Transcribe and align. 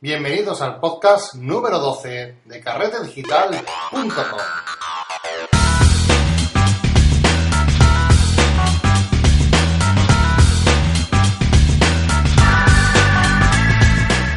Bienvenidos 0.00 0.62
al 0.62 0.78
podcast 0.78 1.34
número 1.34 1.80
12 1.80 2.36
de 2.44 2.60
carretedigital.com. 2.60 3.64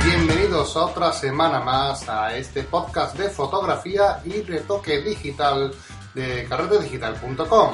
Bienvenidos 0.03 0.75
otra 0.75 1.13
semana 1.13 1.59
más 1.59 2.09
a 2.09 2.35
este 2.35 2.63
podcast 2.63 3.15
de 3.15 3.29
fotografía 3.29 4.19
y 4.25 4.41
retoque 4.41 5.03
digital 5.03 5.75
de 6.15 6.47
carretedigital.com. 6.49 7.69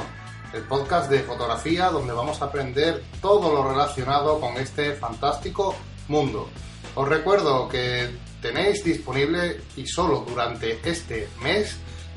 El 0.53 0.63
podcast 0.63 1.09
de 1.09 1.23
fotografía 1.23 1.89
donde 1.89 2.11
vamos 2.11 2.41
a 2.41 2.45
aprender 2.47 3.01
todo 3.21 3.49
lo 3.53 3.69
relacionado 3.69 4.41
con 4.41 4.57
este 4.57 4.91
fantástico 4.91 5.73
mundo. 6.09 6.49
Os 6.97 7.07
recuerdo 7.07 7.69
que 7.69 8.09
tenéis 8.41 8.83
disponible 8.83 9.61
y 9.75 9.85
solo 9.85 10.25
durante 10.27 10.79
este 10.83 11.29
mes 11.43 11.75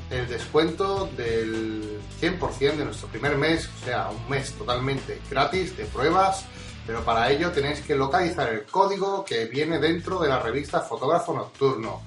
el 0.09 0.27
descuento 0.27 1.07
del 1.15 1.99
100% 2.19 2.77
de 2.77 2.85
nuestro 2.85 3.07
primer 3.09 3.37
mes, 3.37 3.69
o 3.79 3.85
sea, 3.85 4.09
un 4.09 4.27
mes 4.27 4.51
totalmente 4.53 5.21
gratis 5.29 5.77
de 5.77 5.85
pruebas, 5.85 6.45
pero 6.87 7.05
para 7.05 7.29
ello 7.29 7.51
tenéis 7.51 7.81
que 7.81 7.93
localizar 7.93 8.49
el 8.49 8.63
código 8.63 9.23
que 9.23 9.45
viene 9.45 9.77
dentro 9.77 10.19
de 10.19 10.29
la 10.29 10.39
revista 10.39 10.79
Fotógrafo 10.79 11.31
Nocturno. 11.31 12.01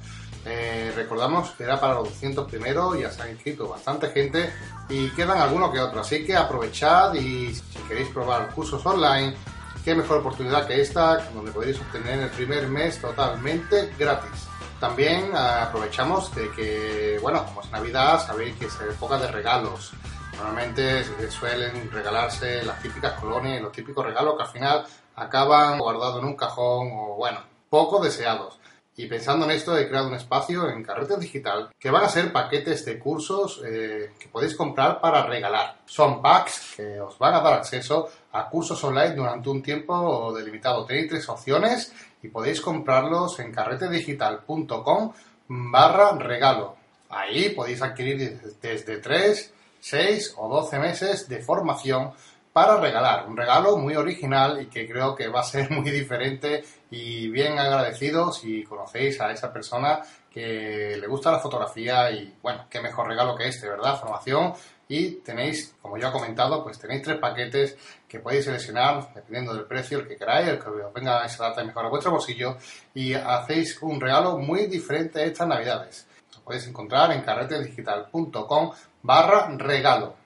Eh, 0.45 0.93
recordamos 0.97 1.53
que 1.53 1.63
era 1.63 1.79
para 1.79 1.95
los 1.95 2.09
200 2.09 2.51
primeros, 2.51 2.99
ya 2.99 3.13
se 3.13 3.23
han 3.23 3.31
inscrito 3.31 3.69
bastante 3.69 4.09
gente 4.09 4.53
y 4.89 5.11
quedan 5.11 5.39
algunos 5.39 5.73
que 5.73 5.79
otros, 5.79 6.05
así 6.05 6.25
que 6.25 6.35
aprovechad 6.35 7.15
y 7.15 7.55
si 7.55 7.79
queréis 7.87 8.09
probar 8.09 8.51
cursos 8.51 8.85
online, 8.85 9.37
qué 9.85 9.95
mejor 9.95 10.19
oportunidad 10.19 10.67
que 10.67 10.81
esta, 10.81 11.19
donde 11.35 11.53
podéis 11.53 11.79
obtener 11.79 12.21
el 12.21 12.31
primer 12.31 12.67
mes 12.69 12.99
totalmente 13.01 13.93
gratis. 13.99 14.49
También 14.81 15.31
eh, 15.33 15.37
aprovechamos 15.37 16.35
de 16.35 16.51
que, 16.53 17.19
bueno, 17.21 17.45
como 17.45 17.61
es 17.61 17.71
Navidad, 17.71 18.27
sabéis 18.27 18.57
que 18.57 18.67
es 18.67 18.81
época 18.81 19.19
de 19.19 19.29
regalos. 19.29 19.93
Normalmente 20.37 21.05
suelen 21.31 21.91
regalarse 21.93 22.65
las 22.65 22.83
típicas 22.83 23.13
colonias 23.21 23.63
los 23.63 23.73
típicos 23.73 24.05
regalos 24.05 24.37
que 24.37 24.43
al 24.43 24.49
final 24.49 24.85
acaban 25.15 25.79
guardados 25.79 26.19
en 26.19 26.25
un 26.25 26.37
cajón 26.37 26.91
o, 26.93 27.15
bueno, 27.17 27.41
poco 27.71 28.03
deseados. 28.03 28.59
Y 28.97 29.07
pensando 29.07 29.45
en 29.45 29.51
esto, 29.51 29.77
he 29.77 29.89
creado 29.89 30.07
un 30.07 30.15
espacio 30.15 30.69
en 30.71 30.83
Carrete 30.85 31.17
Digital 31.17 31.71
que 31.79 31.91
van 31.91 32.05
a 32.05 32.09
ser 32.09 32.33
paquetes 32.33 32.85
de 32.85 32.99
cursos 32.99 33.61
eh, 33.67 34.13
que 34.19 34.29
podéis 34.29 34.55
comprar 34.55 35.01
para 35.01 35.27
regalar. 35.27 35.79
Son 35.85 36.23
packs 36.23 36.75
que 36.77 37.01
os 37.01 37.19
van 37.19 37.35
a 37.35 37.41
dar 37.41 37.55
acceso 37.55 38.09
a 38.33 38.49
cursos 38.49 38.83
online 38.85 39.17
durante 39.17 39.49
un 39.49 39.63
tiempo 39.63 40.33
delimitado. 40.33 40.85
Tenéis 40.87 41.09
tres 41.09 41.29
opciones 41.29 41.93
y 42.23 42.29
podéis 42.29 42.61
comprarlos 42.61 43.41
en 43.41 43.51
carretedigital.com 43.51 45.13
barra 45.49 46.13
regalo. 46.13 46.77
Ahí 47.11 47.51
podéis 47.51 47.83
adquirir 47.83 48.41
desde 48.61 48.99
3, 48.99 49.53
6 49.81 50.35
o 50.39 50.49
12 50.49 50.79
meses 50.79 51.29
de 51.29 51.43
formación 51.43 52.13
para 52.55 52.77
regalar. 52.77 53.27
Un 53.29 53.37
regalo 53.37 53.77
muy 53.77 53.97
original 53.97 54.63
y 54.63 54.67
que 54.67 54.89
creo 54.89 55.13
que 55.17 55.27
va 55.27 55.41
a 55.41 55.43
ser 55.43 55.69
muy 55.73 55.91
diferente 55.91 56.63
y 56.89 57.29
bien 57.29 57.59
agradecido 57.59 58.33
si 58.33 58.63
conocéis 58.63 59.21
a 59.21 59.33
esa 59.33 59.53
persona 59.53 60.01
que 60.31 60.97
le 60.97 61.07
gusta 61.09 61.33
la 61.33 61.41
fotografía 61.41 62.13
y 62.13 62.33
bueno, 62.41 62.67
qué 62.71 62.81
mejor 62.81 63.09
regalo 63.09 63.35
que 63.35 63.49
este, 63.49 63.69
¿verdad? 63.69 63.99
Formación 63.99 64.53
y 64.87 65.17
tenéis, 65.17 65.75
como 65.83 65.99
ya 65.99 66.11
he 66.11 66.13
comentado, 66.13 66.63
pues 66.63 66.79
tenéis 66.79 67.03
tres 67.03 67.19
paquetes 67.19 67.77
que 68.07 68.21
podéis 68.21 68.45
seleccionar 68.45 69.13
dependiendo 69.13 69.53
del 69.53 69.65
precio, 69.65 69.99
el 69.99 70.07
que 70.07 70.17
queráis, 70.17 70.47
el 70.47 70.61
que 70.61 70.69
os 70.69 70.93
venga 70.93 71.25
esa 71.25 71.49
data 71.49 71.65
mejor 71.65 71.87
a 71.87 71.89
vuestro 71.89 72.13
bolsillo 72.13 72.57
y 72.95 73.15
hacéis 73.15 73.83
un 73.83 74.01
regalo 74.01 74.39
muy 74.39 74.69
diferente 74.69 75.25
estas 75.25 75.49
navidades. 75.49 76.07
Lo 76.37 76.45
podéis 76.45 76.69
encontrar 76.69 77.11
en 77.11 77.23
carretedigital.com 77.23 78.71
barra 79.03 79.49
regalo. 79.57 80.24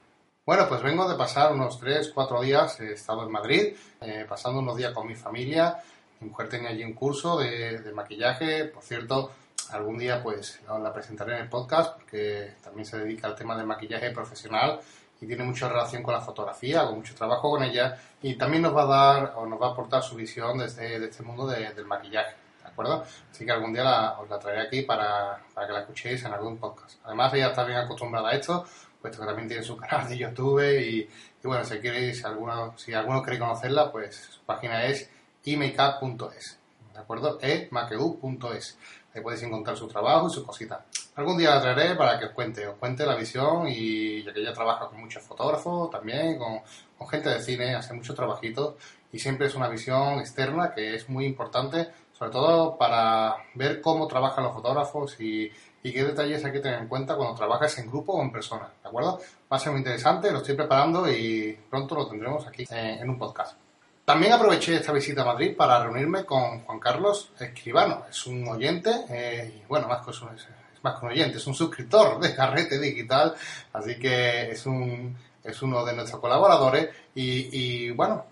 Bueno, 0.48 0.66
pues 0.66 0.82
vengo 0.82 1.06
de 1.06 1.14
pasar 1.14 1.52
unos 1.52 1.78
3, 1.78 2.10
4 2.14 2.40
días, 2.40 2.80
he 2.80 2.94
estado 2.94 3.22
en 3.22 3.30
Madrid, 3.30 3.76
eh, 4.00 4.24
pasando 4.26 4.60
unos 4.60 4.78
días 4.78 4.94
con 4.94 5.06
mi 5.06 5.14
familia. 5.14 5.76
Mi 6.20 6.30
mujer 6.30 6.48
tenía 6.48 6.70
allí 6.70 6.82
un 6.84 6.94
curso 6.94 7.36
de, 7.38 7.92
maquillaje, 7.94 8.64
por 8.64 8.82
cierto, 8.82 9.30
algún 9.72 9.98
día 9.98 10.22
pues 10.22 10.58
la 10.66 10.90
presentaré 10.90 11.34
en 11.34 11.42
el 11.42 11.48
podcast 11.50 11.96
porque 11.96 12.54
también 12.64 12.86
se 12.86 12.96
dedica 12.96 13.26
al 13.26 13.34
tema 13.34 13.58
del 13.58 13.66
maquillaje 13.66 14.10
profesional 14.10 14.80
y 15.20 15.26
tiene 15.26 15.44
mucha 15.44 15.68
relación 15.68 16.02
con 16.02 16.14
la 16.14 16.22
fotografía, 16.22 16.80
hago 16.80 16.96
mucho 16.96 17.14
trabajo 17.14 17.50
con 17.50 17.62
ella 17.62 17.98
y 18.22 18.36
también 18.36 18.62
nos 18.62 18.74
va 18.74 18.84
a 18.84 18.86
dar 18.86 19.32
o 19.36 19.44
nos 19.44 19.60
va 19.60 19.66
a 19.66 19.70
aportar 19.72 20.02
su 20.02 20.16
visión 20.16 20.56
de 20.56 20.64
este 20.64 21.22
mundo 21.24 21.46
del 21.46 21.84
maquillaje, 21.84 22.36
¿de 22.62 22.68
acuerdo? 22.68 23.04
Así 23.30 23.44
que 23.44 23.52
algún 23.52 23.74
día 23.74 24.18
os 24.18 24.30
la 24.30 24.38
traeré 24.38 24.62
aquí 24.62 24.80
para, 24.80 25.42
para 25.52 25.66
que 25.66 25.72
la 25.74 25.80
escuchéis 25.80 26.24
en 26.24 26.32
algún 26.32 26.56
podcast. 26.56 27.00
Además 27.04 27.34
ella 27.34 27.48
está 27.48 27.64
bien 27.64 27.80
acostumbrada 27.80 28.30
a 28.30 28.32
esto, 28.32 28.64
puesto 29.00 29.20
que 29.20 29.26
también 29.26 29.48
tiene 29.48 29.62
su 29.62 29.76
canal 29.78 30.08
de 30.08 30.18
YouTube 30.18 30.80
y, 30.80 31.08
bueno, 31.42 31.64
si 31.64 31.80
queréis, 31.80 32.24
alguno, 32.24 32.74
si 32.76 32.92
alguno 32.94 33.22
quiere 33.22 33.38
conocerla, 33.38 33.90
pues 33.90 34.16
su 34.16 34.40
página 34.42 34.84
es 34.86 35.10
emakeup.es, 35.44 36.58
¿de 36.92 36.98
acuerdo? 36.98 37.38
emakeu.es. 37.40 38.78
Ahí 39.14 39.22
podéis 39.22 39.42
encontrar 39.42 39.76
su 39.76 39.88
trabajo 39.88 40.28
y 40.28 40.30
su 40.30 40.44
cosita. 40.44 40.84
Algún 41.16 41.38
día 41.38 41.54
la 41.54 41.60
traeré 41.60 41.96
para 41.96 42.18
que 42.18 42.26
os 42.26 42.32
cuente, 42.32 42.66
os 42.66 42.76
cuente 42.76 43.04
la 43.04 43.16
visión 43.16 43.66
y 43.66 44.22
ya 44.22 44.32
que 44.32 44.40
ella 44.40 44.52
trabaja 44.52 44.86
con 44.86 45.00
muchos 45.00 45.22
fotógrafos 45.22 45.90
también, 45.90 46.38
con, 46.38 46.60
con 46.96 47.08
gente 47.08 47.30
de 47.30 47.40
cine, 47.40 47.74
hace 47.74 47.94
muchos 47.94 48.14
trabajitos 48.14 48.74
y 49.12 49.18
siempre 49.18 49.46
es 49.46 49.54
una 49.54 49.68
visión 49.68 50.18
externa 50.20 50.72
que 50.74 50.94
es 50.94 51.08
muy 51.08 51.24
importante, 51.24 51.88
sobre 52.12 52.30
todo 52.32 52.76
para 52.76 53.36
ver 53.54 53.80
cómo 53.80 54.06
trabajan 54.06 54.44
los 54.44 54.52
fotógrafos 54.52 55.18
y 55.20 55.50
y 55.82 55.92
qué 55.92 56.04
detalles 56.04 56.44
hay 56.44 56.52
que 56.52 56.60
tener 56.60 56.80
en 56.80 56.88
cuenta 56.88 57.16
cuando 57.16 57.34
trabajas 57.34 57.78
en 57.78 57.86
grupo 57.86 58.12
o 58.12 58.22
en 58.22 58.32
persona, 58.32 58.68
¿de 58.82 58.88
acuerdo? 58.88 59.20
Va 59.50 59.56
a 59.56 59.60
ser 59.60 59.72
muy 59.72 59.80
interesante, 59.80 60.30
lo 60.30 60.38
estoy 60.38 60.54
preparando 60.54 61.10
y 61.10 61.58
pronto 61.70 61.94
lo 61.94 62.08
tendremos 62.08 62.46
aquí 62.46 62.66
en 62.70 63.08
un 63.08 63.18
podcast. 63.18 63.56
También 64.04 64.32
aproveché 64.32 64.76
esta 64.76 64.92
visita 64.92 65.20
a 65.20 65.26
Madrid 65.26 65.54
para 65.54 65.82
reunirme 65.84 66.24
con 66.24 66.60
Juan 66.60 66.80
Carlos 66.80 67.30
Escribano, 67.38 68.04
es 68.08 68.26
un 68.26 68.48
oyente, 68.48 68.90
eh, 69.10 69.60
y 69.62 69.66
bueno, 69.68 69.86
más 69.86 70.04
que, 70.04 70.24
un, 70.24 70.34
es 70.34 70.46
más 70.82 70.98
que 70.98 71.06
un 71.06 71.12
oyente, 71.12 71.36
es 71.36 71.46
un 71.46 71.54
suscriptor 71.54 72.18
de 72.18 72.34
Carrete 72.34 72.78
Digital, 72.78 73.34
así 73.72 73.98
que 73.98 74.50
es 74.50 74.64
un, 74.64 75.14
es 75.44 75.62
uno 75.62 75.84
de 75.84 75.94
nuestros 75.94 76.20
colaboradores 76.20 76.88
y, 77.14 77.90
bueno, 77.90 78.26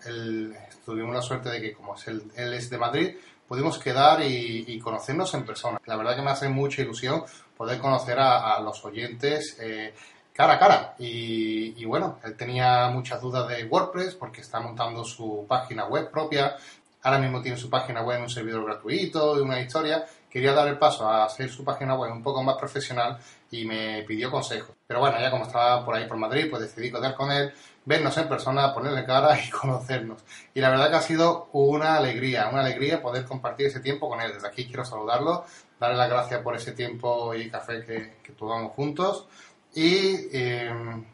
tuvimos 0.85 1.15
la 1.15 1.23
suerte 1.23 1.51
de 1.51 1.61
que 1.61 1.73
como 1.75 1.95
él 2.07 2.55
es 2.55 2.71
de 2.71 2.79
Madrid, 2.79 3.17
pudimos 3.49 3.79
quedar 3.79 4.21
y, 4.23 4.79
conocernos 4.81 5.33
en 5.35 5.45
persona. 5.45 5.81
La 5.87 5.97
verdad 5.97 6.17
que 6.17 6.23
me 6.23 6.31
hace 6.31 6.49
mucha 6.49 6.83
ilusión 6.83 7.25
poder 7.57 7.79
conocer 7.79 8.19
a, 8.19 8.61
los 8.61 8.85
oyentes 8.85 9.57
eh, 9.61 9.95
cara 10.33 10.55
a 10.55 10.59
cara. 10.59 10.95
Y, 10.99 11.85
bueno, 11.85 12.19
él 12.25 12.37
tenía 12.37 12.89
muchas 12.89 13.21
dudas 13.21 13.49
de 13.49 13.65
WordPress 13.65 14.15
porque 14.15 14.43
está 14.43 14.61
montando 14.61 15.05
su 15.05 15.47
página 15.49 15.87
web 15.87 16.11
propia. 16.11 16.57
Ahora 17.03 17.19
mismo 17.19 17.41
tiene 17.41 17.57
su 17.57 17.71
página 17.71 18.03
web 18.03 18.19
en 18.19 18.23
un 18.25 18.31
servidor 18.31 18.65
gratuito 18.65 19.39
y 19.39 19.41
una 19.41 19.61
historia. 19.61 20.05
Quería 20.29 20.53
dar 20.53 20.69
el 20.69 20.79
paso 20.79 21.09
a 21.09 21.25
hacer 21.25 21.49
su 21.49 21.65
página 21.65 21.95
web 21.95 22.13
un 22.13 22.23
poco 22.23 22.43
más 22.43 22.57
profesional 22.57 23.19
y 23.51 23.65
me 23.65 24.03
pidió 24.03 24.31
consejos. 24.31 24.76
Pero 24.87 25.01
bueno, 25.01 25.19
ya 25.21 25.31
como 25.31 25.45
estaba 25.45 25.85
por 25.85 25.95
ahí 25.95 26.07
por 26.07 26.17
Madrid, 26.17 26.47
pues 26.49 26.63
decidí 26.63 26.91
contar 26.91 27.15
con 27.15 27.31
él 27.33 27.53
vernos 27.85 28.17
en 28.19 28.29
persona, 28.29 28.75
ponerle 28.75 29.05
cara 29.05 29.39
y 29.39 29.51
conocernos. 29.51 30.23
Y 30.55 30.61
la 30.61 30.71
verdad 30.71 30.91
que 30.91 30.97
ha 30.97 31.03
sido 31.03 31.49
una 31.53 31.97
alegría, 31.97 32.49
una 32.49 32.61
alegría 32.61 33.03
poder 33.03 33.25
compartir 33.25 33.67
ese 33.67 33.81
tiempo 33.81 34.09
con 34.09 34.21
él. 34.21 34.33
Desde 34.33 34.47
aquí 34.47 34.67
quiero 34.67 34.85
saludarlo, 34.85 35.45
darle 35.81 35.97
las 35.97 36.11
gracias 36.11 36.41
por 36.43 36.55
ese 36.57 36.73
tiempo 36.73 37.35
y 37.35 37.51
café 37.51 37.85
que, 37.85 38.17
que 38.23 38.33
tuvimos 38.33 38.73
juntos. 38.73 39.27
Y 39.75 40.37
em, 40.37 41.05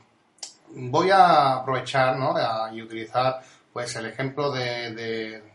voy 0.75 1.11
a 1.11 1.57
aprovechar 1.57 2.17
¿no? 2.17 2.35
y 2.73 2.83
utilizar 2.83 3.41
pues 3.73 3.95
el 3.97 4.07
ejemplo 4.07 4.51
de, 4.53 4.93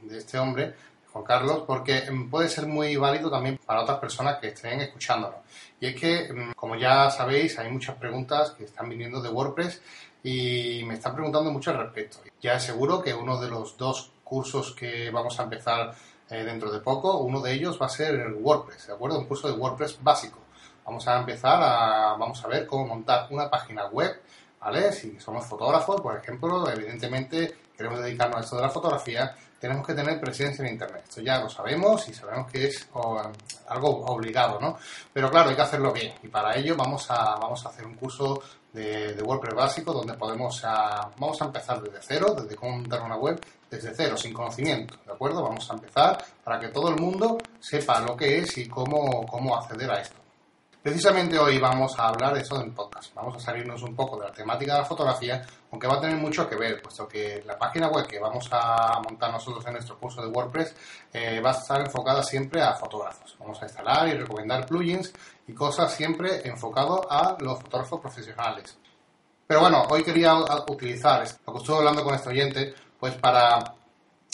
de 0.01 0.17
este 0.17 0.39
hombre, 0.39 0.75
Carlos, 1.23 1.63
porque 1.65 1.99
em, 1.99 2.29
puede 2.29 2.49
ser 2.49 2.67
muy 2.67 2.95
válido 2.95 3.29
también 3.29 3.59
para 3.65 3.81
otras 3.81 3.99
personas 3.99 4.37
que 4.39 4.49
estén 4.49 4.81
escuchándonos. 4.81 5.39
Y 5.79 5.87
es 5.87 5.95
que, 5.95 6.25
em, 6.25 6.53
como 6.53 6.75
ya 6.75 7.09
sabéis, 7.09 7.57
hay 7.59 7.71
muchas 7.71 7.95
preguntas 7.95 8.51
que 8.51 8.65
están 8.65 8.89
viniendo 8.89 9.21
de 9.21 9.29
WordPress 9.29 9.81
y 10.23 10.83
me 10.85 10.95
están 10.95 11.13
preguntando 11.13 11.51
mucho 11.51 11.71
al 11.71 11.77
respecto. 11.77 12.19
Ya 12.41 12.55
aseguro 12.55 13.01
que 13.01 13.13
uno 13.13 13.39
de 13.39 13.49
los 13.49 13.77
dos 13.77 14.11
cursos 14.23 14.73
que 14.73 15.09
vamos 15.11 15.39
a 15.39 15.43
empezar 15.43 15.95
eh, 16.29 16.43
dentro 16.43 16.71
de 16.71 16.79
poco, 16.79 17.19
uno 17.19 17.39
de 17.39 17.53
ellos 17.53 17.79
va 17.81 17.85
a 17.85 17.89
ser 17.89 18.15
el 18.15 18.33
WordPress, 18.33 18.87
¿de 18.87 18.93
acuerdo? 18.93 19.19
Un 19.19 19.25
curso 19.25 19.47
de 19.47 19.53
WordPress 19.53 20.03
básico. 20.03 20.39
Vamos 20.85 21.07
a 21.07 21.19
empezar 21.19 21.61
a, 21.61 22.15
vamos 22.17 22.43
a 22.43 22.47
ver 22.47 22.65
cómo 22.65 22.87
montar 22.87 23.27
una 23.29 23.49
página 23.49 23.87
web, 23.87 24.21
¿vale? 24.59 24.91
Si 24.91 25.19
somos 25.19 25.45
fotógrafos, 25.45 26.01
por 26.01 26.17
ejemplo, 26.17 26.69
evidentemente 26.69 27.55
queremos 27.77 28.01
dedicarnos 28.01 28.37
a 28.37 28.39
esto 28.41 28.55
de 28.57 28.61
la 28.63 28.69
fotografía, 28.69 29.35
tenemos 29.59 29.85
que 29.85 29.93
tener 29.93 30.19
presencia 30.19 30.63
en 30.65 30.73
Internet. 30.73 31.03
Esto 31.07 31.21
ya 31.21 31.39
lo 31.39 31.49
sabemos 31.49 32.07
y 32.09 32.13
sabemos 32.13 32.51
que 32.51 32.67
es 32.67 32.87
algo 33.67 34.05
obligado, 34.05 34.59
¿no? 34.59 34.77
Pero 35.11 35.29
claro, 35.29 35.49
hay 35.49 35.55
que 35.55 35.61
hacerlo 35.61 35.91
bien 35.91 36.13
y 36.23 36.27
para 36.27 36.55
ello 36.55 36.75
vamos 36.75 37.09
a, 37.09 37.35
vamos 37.35 37.65
a 37.65 37.69
hacer 37.69 37.85
un 37.85 37.95
curso 37.95 38.41
de, 38.73 39.21
WordPress 39.21 39.55
básico 39.55 39.93
donde 39.93 40.13
podemos 40.13 40.63
a, 40.63 41.09
vamos 41.17 41.41
a 41.41 41.45
empezar 41.45 41.81
desde 41.81 41.99
cero, 42.01 42.35
desde 42.39 42.55
cómo 42.55 42.77
montar 42.77 43.01
una 43.01 43.17
web 43.17 43.39
desde 43.69 43.93
cero, 43.93 44.15
sin 44.15 44.33
conocimiento, 44.33 44.95
¿de 45.05 45.11
acuerdo? 45.11 45.43
Vamos 45.43 45.69
a 45.69 45.73
empezar 45.73 46.23
para 46.43 46.59
que 46.59 46.69
todo 46.69 46.89
el 46.89 46.95
mundo 47.01 47.37
sepa 47.59 47.99
lo 47.99 48.15
que 48.15 48.39
es 48.39 48.57
y 48.57 48.67
cómo, 48.67 49.25
cómo 49.25 49.57
acceder 49.57 49.91
a 49.91 50.01
esto. 50.01 50.26
Precisamente 50.87 51.37
hoy 51.37 51.59
vamos 51.59 51.99
a 51.99 52.07
hablar 52.07 52.33
de 52.33 52.39
eso 52.39 52.61
en 52.61 52.73
podcast. 52.73 53.13
Vamos 53.13 53.35
a 53.35 53.39
salirnos 53.41 53.83
un 53.83 53.93
poco 53.93 54.17
de 54.17 54.27
la 54.27 54.31
temática 54.31 54.71
de 54.71 54.79
la 54.79 54.85
fotografía, 54.85 55.45
aunque 55.69 55.85
va 55.85 55.95
a 55.95 55.99
tener 55.99 56.15
mucho 56.15 56.47
que 56.47 56.55
ver, 56.55 56.81
puesto 56.81 57.05
que 57.09 57.43
la 57.45 57.57
página 57.57 57.89
web 57.89 58.07
que 58.07 58.17
vamos 58.19 58.47
a 58.53 59.01
montar 59.03 59.29
nosotros 59.29 59.65
en 59.67 59.73
nuestro 59.73 59.99
curso 59.99 60.21
de 60.21 60.29
WordPress 60.29 60.73
eh, 61.11 61.41
va 61.41 61.49
a 61.49 61.55
estar 61.55 61.81
enfocada 61.81 62.23
siempre 62.23 62.61
a 62.61 62.73
fotógrafos. 62.73 63.35
Vamos 63.37 63.61
a 63.61 63.65
instalar 63.65 64.07
y 64.07 64.13
recomendar 64.13 64.65
plugins 64.65 65.11
y 65.45 65.53
cosas 65.53 65.93
siempre 65.93 66.47
enfocado 66.47 67.05
a 67.11 67.35
los 67.41 67.59
fotógrafos 67.59 67.99
profesionales. 67.99 68.77
Pero 69.45 69.59
bueno, 69.59 69.83
hoy 69.89 70.05
quería 70.05 70.35
utilizar 70.69 71.27
lo 71.45 71.51
que 71.51 71.59
estuve 71.59 71.79
hablando 71.79 72.05
con 72.05 72.15
este 72.15 72.29
oyente, 72.29 72.73
pues 72.97 73.13
para 73.15 73.59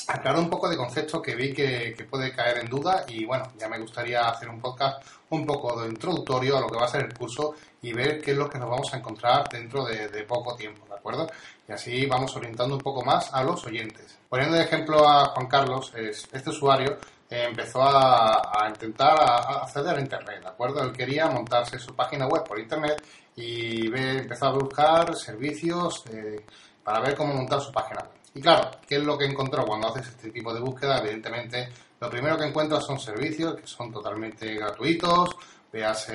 aclarar 0.07 0.39
un 0.39 0.49
poco 0.49 0.69
de 0.69 0.77
concepto 0.77 1.21
que 1.21 1.35
vi 1.35 1.53
que, 1.53 1.95
puede 2.09 2.31
caer 2.31 2.59
en 2.59 2.69
duda 2.69 3.05
y 3.07 3.25
bueno, 3.25 3.45
ya 3.57 3.67
me 3.67 3.79
gustaría 3.79 4.27
hacer 4.27 4.49
un 4.49 4.59
podcast 4.59 5.03
un 5.29 5.45
poco 5.45 5.81
de 5.81 5.89
introductorio 5.89 6.57
a 6.57 6.61
lo 6.61 6.67
que 6.67 6.77
va 6.77 6.85
a 6.85 6.89
ser 6.89 7.05
el 7.05 7.13
curso 7.13 7.55
y 7.81 7.93
ver 7.93 8.21
qué 8.21 8.31
es 8.31 8.37
lo 8.37 8.49
que 8.49 8.59
nos 8.59 8.69
vamos 8.69 8.93
a 8.93 8.97
encontrar 8.97 9.47
dentro 9.49 9.85
de, 9.85 10.23
poco 10.23 10.55
tiempo, 10.55 10.85
¿de 10.87 10.95
acuerdo? 10.95 11.27
Y 11.67 11.71
así 11.71 12.05
vamos 12.05 12.35
orientando 12.35 12.75
un 12.75 12.81
poco 12.81 13.03
más 13.03 13.33
a 13.33 13.43
los 13.43 13.65
oyentes. 13.65 14.17
Poniendo 14.29 14.57
de 14.57 14.63
ejemplo 14.63 15.07
a 15.07 15.25
Juan 15.27 15.47
Carlos, 15.47 15.91
este 15.95 16.49
usuario 16.49 16.97
eh, 17.29 17.45
empezó 17.49 17.81
a, 17.81 18.67
intentar 18.67 19.17
acceder 19.19 19.97
a 19.97 19.99
Internet, 19.99 20.41
¿de 20.41 20.49
acuerdo? 20.49 20.81
Él 20.83 20.91
quería 20.91 21.27
montarse 21.27 21.79
su 21.79 21.95
página 21.95 22.27
web 22.27 22.43
por 22.43 22.59
Internet 22.59 23.03
y 23.35 23.87
empezó 23.87 24.47
a 24.47 24.51
buscar 24.51 25.15
servicios 25.15 26.03
eh, 26.11 26.45
para 26.83 26.99
ver 26.99 27.15
cómo 27.15 27.33
montar 27.33 27.59
su 27.59 27.71
página 27.71 28.01
web. 28.01 28.22
Y 28.35 28.41
claro, 28.41 28.71
¿qué 28.87 28.95
es 28.95 29.03
lo 29.03 29.17
que 29.17 29.25
encontró 29.25 29.65
cuando 29.65 29.89
haces 29.89 30.07
este 30.07 30.31
tipo 30.31 30.53
de 30.53 30.59
búsqueda? 30.59 30.99
Evidentemente, 30.99 31.69
lo 31.99 32.09
primero 32.09 32.37
que 32.37 32.45
encuentras 32.45 32.85
son 32.85 32.99
servicios 32.99 33.55
que 33.55 33.67
son 33.67 33.91
totalmente 33.91 34.55
gratuitos, 34.55 35.29
veas 35.71 36.11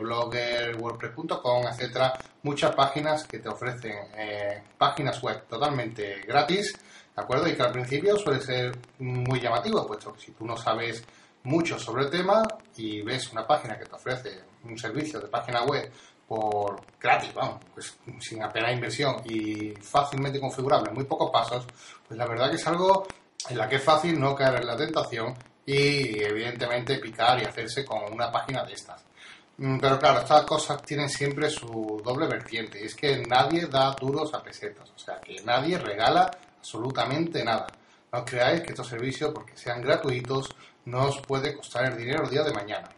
blogger, 0.00 0.76
wordpress.com, 0.76 1.66
etcétera, 1.66 2.12
muchas 2.42 2.74
páginas 2.74 3.24
que 3.24 3.38
te 3.38 3.48
ofrecen 3.48 3.96
eh, 4.16 4.62
páginas 4.76 5.22
web 5.22 5.46
totalmente 5.48 6.22
gratis, 6.26 6.72
¿de 7.14 7.22
acuerdo? 7.22 7.48
Y 7.48 7.54
que 7.54 7.62
al 7.62 7.72
principio 7.72 8.16
suele 8.16 8.40
ser 8.40 8.72
muy 8.98 9.40
llamativo, 9.40 9.86
puesto 9.86 10.12
que 10.12 10.20
si 10.20 10.32
tú 10.32 10.46
no 10.46 10.56
sabes 10.56 11.04
mucho 11.44 11.78
sobre 11.78 12.04
el 12.04 12.10
tema 12.10 12.42
y 12.76 13.02
ves 13.02 13.32
una 13.32 13.46
página 13.46 13.78
que 13.78 13.86
te 13.86 13.94
ofrece 13.94 14.40
un 14.64 14.78
servicio 14.78 15.20
de 15.20 15.28
página 15.28 15.64
web 15.64 15.90
por 16.26 16.80
gratis, 17.00 17.30
pues 17.74 17.96
sin 18.20 18.42
apenas 18.42 18.72
inversión 18.72 19.16
y 19.24 19.70
fácilmente 19.80 20.40
configurable 20.40 20.90
muy 20.92 21.04
pocos 21.04 21.30
pasos, 21.30 21.66
pues 22.06 22.18
la 22.18 22.26
verdad 22.26 22.50
que 22.50 22.56
es 22.56 22.66
algo 22.66 23.06
en 23.48 23.58
la 23.58 23.68
que 23.68 23.76
es 23.76 23.82
fácil 23.82 24.18
no 24.18 24.34
caer 24.34 24.60
en 24.60 24.66
la 24.66 24.76
tentación 24.76 25.34
y 25.66 26.22
evidentemente 26.22 26.98
picar 26.98 27.40
y 27.40 27.44
hacerse 27.44 27.84
con 27.84 28.12
una 28.12 28.30
página 28.30 28.64
de 28.64 28.72
estas. 28.72 29.04
Mm, 29.58 29.78
pero 29.78 29.98
claro, 29.98 30.20
estas 30.20 30.44
cosas 30.44 30.82
tienen 30.82 31.08
siempre 31.08 31.50
su 31.50 32.00
doble 32.04 32.26
vertiente 32.26 32.80
y 32.80 32.86
es 32.86 32.94
que 32.94 33.22
nadie 33.28 33.66
da 33.66 33.94
duros 34.00 34.32
a 34.34 34.42
pesetas, 34.42 34.90
o 34.90 34.98
sea 34.98 35.20
que 35.20 35.42
nadie 35.42 35.78
regala 35.78 36.30
absolutamente 36.58 37.44
nada. 37.44 37.66
No 38.12 38.24
creáis 38.24 38.62
que 38.62 38.70
estos 38.70 38.88
servicios, 38.88 39.32
porque 39.32 39.56
sean 39.56 39.80
gratuitos, 39.80 40.54
no 40.84 41.04
os 41.04 41.20
puede 41.20 41.56
costar 41.56 41.86
el 41.86 41.96
dinero 41.96 42.24
el 42.24 42.30
día 42.30 42.42
de 42.42 42.52
mañana. 42.52 42.88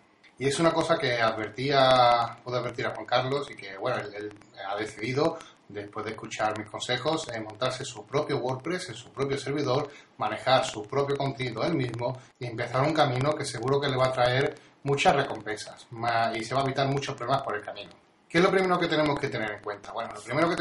Y 0.44 0.48
es 0.48 0.60
una 0.60 0.74
cosa 0.74 0.98
que 0.98 1.22
advertía, 1.22 2.20
advertir 2.44 2.86
a 2.86 2.94
Juan 2.94 3.06
Carlos 3.06 3.50
y 3.50 3.54
que, 3.54 3.78
bueno, 3.78 3.96
él, 4.14 4.30
ha 4.68 4.76
decidido, 4.76 5.38
después 5.66 6.04
de 6.04 6.10
escuchar 6.10 6.58
mis 6.58 6.68
consejos, 6.68 7.26
en 7.32 7.44
montarse 7.44 7.82
su 7.82 8.04
propio 8.04 8.36
WordPress 8.36 8.90
en 8.90 8.94
su 8.94 9.10
propio 9.10 9.38
servidor, 9.38 9.90
manejar 10.18 10.66
su 10.66 10.82
propio 10.82 11.16
contenido 11.16 11.64
él 11.64 11.74
mismo 11.74 12.18
y 12.38 12.44
empezar 12.44 12.82
un 12.82 12.92
camino 12.92 13.34
que 13.34 13.46
seguro 13.46 13.80
que 13.80 13.88
le 13.88 13.96
va 13.96 14.08
a 14.08 14.12
traer 14.12 14.54
muchas 14.82 15.16
recompensas 15.16 15.86
y 16.34 16.44
se 16.44 16.54
va 16.54 16.60
a 16.60 16.64
evitar 16.64 16.88
muchos 16.88 17.16
problemas 17.16 17.42
por 17.42 17.56
el 17.56 17.62
camino. 17.62 17.92
¿Qué 18.28 18.36
es 18.36 18.44
lo 18.44 18.50
primero 18.50 18.78
que 18.78 18.88
tenemos 18.88 19.18
que 19.18 19.28
tener 19.30 19.50
en 19.50 19.62
cuenta? 19.62 19.92
Bueno, 19.92 20.12
lo 20.12 20.20
primero 20.20 20.50
que 20.50 20.56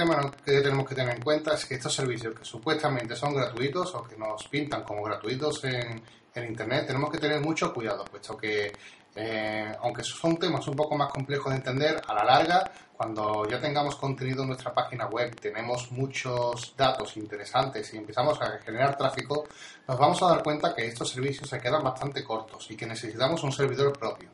tenemos 0.61 0.87
que 0.87 0.95
tener 0.95 1.15
en 1.17 1.21
cuenta 1.21 1.55
es 1.55 1.65
que 1.65 1.75
estos 1.75 1.93
servicios 1.93 2.33
que 2.33 2.45
supuestamente 2.45 3.17
son 3.17 3.33
gratuitos 3.33 3.93
o 3.95 4.03
que 4.05 4.15
nos 4.15 4.47
pintan 4.47 4.83
como 4.83 5.03
gratuitos 5.03 5.61
en, 5.65 6.01
en 6.35 6.45
Internet, 6.45 6.87
tenemos 6.87 7.11
que 7.11 7.17
tener 7.17 7.41
mucho 7.41 7.73
cuidado, 7.73 8.05
puesto 8.05 8.37
que 8.37 8.71
eh, 9.15 9.71
aunque 9.81 10.03
son 10.03 10.37
temas 10.37 10.67
un 10.67 10.75
poco 10.75 10.95
más 10.95 11.11
complejos 11.11 11.51
de 11.51 11.57
entender, 11.57 12.01
a 12.07 12.13
la 12.13 12.23
larga, 12.23 12.71
cuando 12.95 13.47
ya 13.47 13.59
tengamos 13.59 13.95
contenido 13.95 14.43
en 14.43 14.49
nuestra 14.49 14.73
página 14.73 15.07
web, 15.07 15.35
tenemos 15.39 15.91
muchos 15.91 16.73
datos 16.75 17.17
interesantes 17.17 17.93
y 17.93 17.97
empezamos 17.97 18.41
a 18.41 18.59
generar 18.59 18.97
tráfico, 18.97 19.47
nos 19.87 19.97
vamos 19.97 20.21
a 20.23 20.27
dar 20.27 20.43
cuenta 20.43 20.73
que 20.73 20.87
estos 20.87 21.09
servicios 21.09 21.49
se 21.49 21.59
quedan 21.59 21.83
bastante 21.83 22.23
cortos 22.23 22.69
y 22.71 22.75
que 22.75 22.85
necesitamos 22.85 23.43
un 23.43 23.51
servidor 23.51 23.97
propio. 23.97 24.29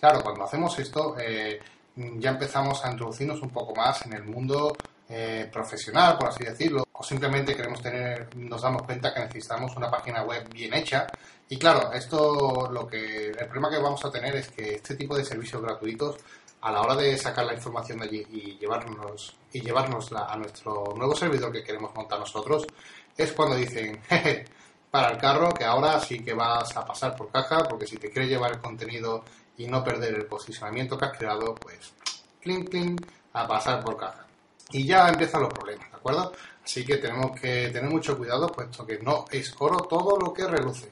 Claro, 0.00 0.22
cuando 0.22 0.44
hacemos 0.44 0.78
esto, 0.78 1.16
eh, 1.18 1.60
ya 1.96 2.30
empezamos 2.30 2.84
a 2.84 2.90
introducirnos 2.90 3.40
un 3.40 3.50
poco 3.50 3.74
más 3.74 4.04
en 4.06 4.14
el 4.14 4.24
mundo 4.24 4.76
eh, 5.08 5.48
profesional, 5.52 6.16
por 6.18 6.28
así 6.28 6.44
decirlo, 6.44 6.86
o 6.92 7.02
simplemente 7.02 7.54
queremos 7.54 7.82
tener, 7.82 8.34
nos 8.36 8.62
damos 8.62 8.82
cuenta 8.82 9.12
que 9.12 9.20
necesitamos 9.20 9.76
una 9.76 9.90
página 9.90 10.22
web 10.22 10.48
bien 10.50 10.72
hecha. 10.74 11.06
Y 11.48 11.58
claro, 11.58 11.92
esto 11.92 12.70
lo 12.70 12.86
que 12.86 13.28
el 13.28 13.46
problema 13.46 13.70
que 13.70 13.78
vamos 13.78 14.04
a 14.04 14.10
tener 14.10 14.34
es 14.36 14.48
que 14.48 14.76
este 14.76 14.94
tipo 14.96 15.16
de 15.16 15.24
servicios 15.24 15.60
gratuitos 15.62 16.16
a 16.64 16.72
la 16.72 16.80
hora 16.80 16.96
de 16.96 17.18
sacar 17.18 17.44
la 17.44 17.52
información 17.52 17.98
de 17.98 18.04
allí 18.06 18.26
y 18.30 18.58
llevarnos 18.58 19.36
y 19.52 19.60
llevárnosla 19.60 20.24
a 20.24 20.36
nuestro 20.36 20.94
nuevo 20.96 21.14
servidor 21.14 21.52
que 21.52 21.62
queremos 21.62 21.94
montar 21.94 22.18
nosotros 22.18 22.66
es 23.14 23.32
cuando 23.32 23.56
dicen 23.56 24.00
jeje, 24.08 24.46
para 24.90 25.10
el 25.10 25.18
carro 25.18 25.52
que 25.52 25.64
ahora 25.64 26.00
sí 26.00 26.24
que 26.24 26.32
vas 26.32 26.74
a 26.74 26.86
pasar 26.86 27.14
por 27.14 27.30
caja 27.30 27.64
porque 27.68 27.86
si 27.86 27.98
te 27.98 28.10
quieres 28.10 28.30
llevar 28.30 28.52
el 28.52 28.60
contenido 28.60 29.24
y 29.58 29.66
no 29.66 29.84
perder 29.84 30.14
el 30.14 30.24
posicionamiento 30.24 30.96
que 30.96 31.04
has 31.04 31.18
creado 31.18 31.54
pues 31.54 31.92
clink 32.40 32.70
clink 32.70 33.06
a 33.34 33.46
pasar 33.46 33.84
por 33.84 33.98
caja 33.98 34.23
y 34.72 34.86
ya 34.86 35.08
empiezan 35.08 35.42
los 35.42 35.52
problemas 35.52 35.90
de 35.90 35.96
acuerdo 35.96 36.32
así 36.64 36.84
que 36.84 36.96
tenemos 36.96 37.38
que 37.38 37.70
tener 37.70 37.90
mucho 37.90 38.16
cuidado 38.16 38.48
puesto 38.48 38.86
que 38.86 38.98
no 38.98 39.24
es 39.30 39.54
oro 39.58 39.78
todo 39.78 40.18
lo 40.18 40.32
que 40.32 40.46
reluce 40.46 40.90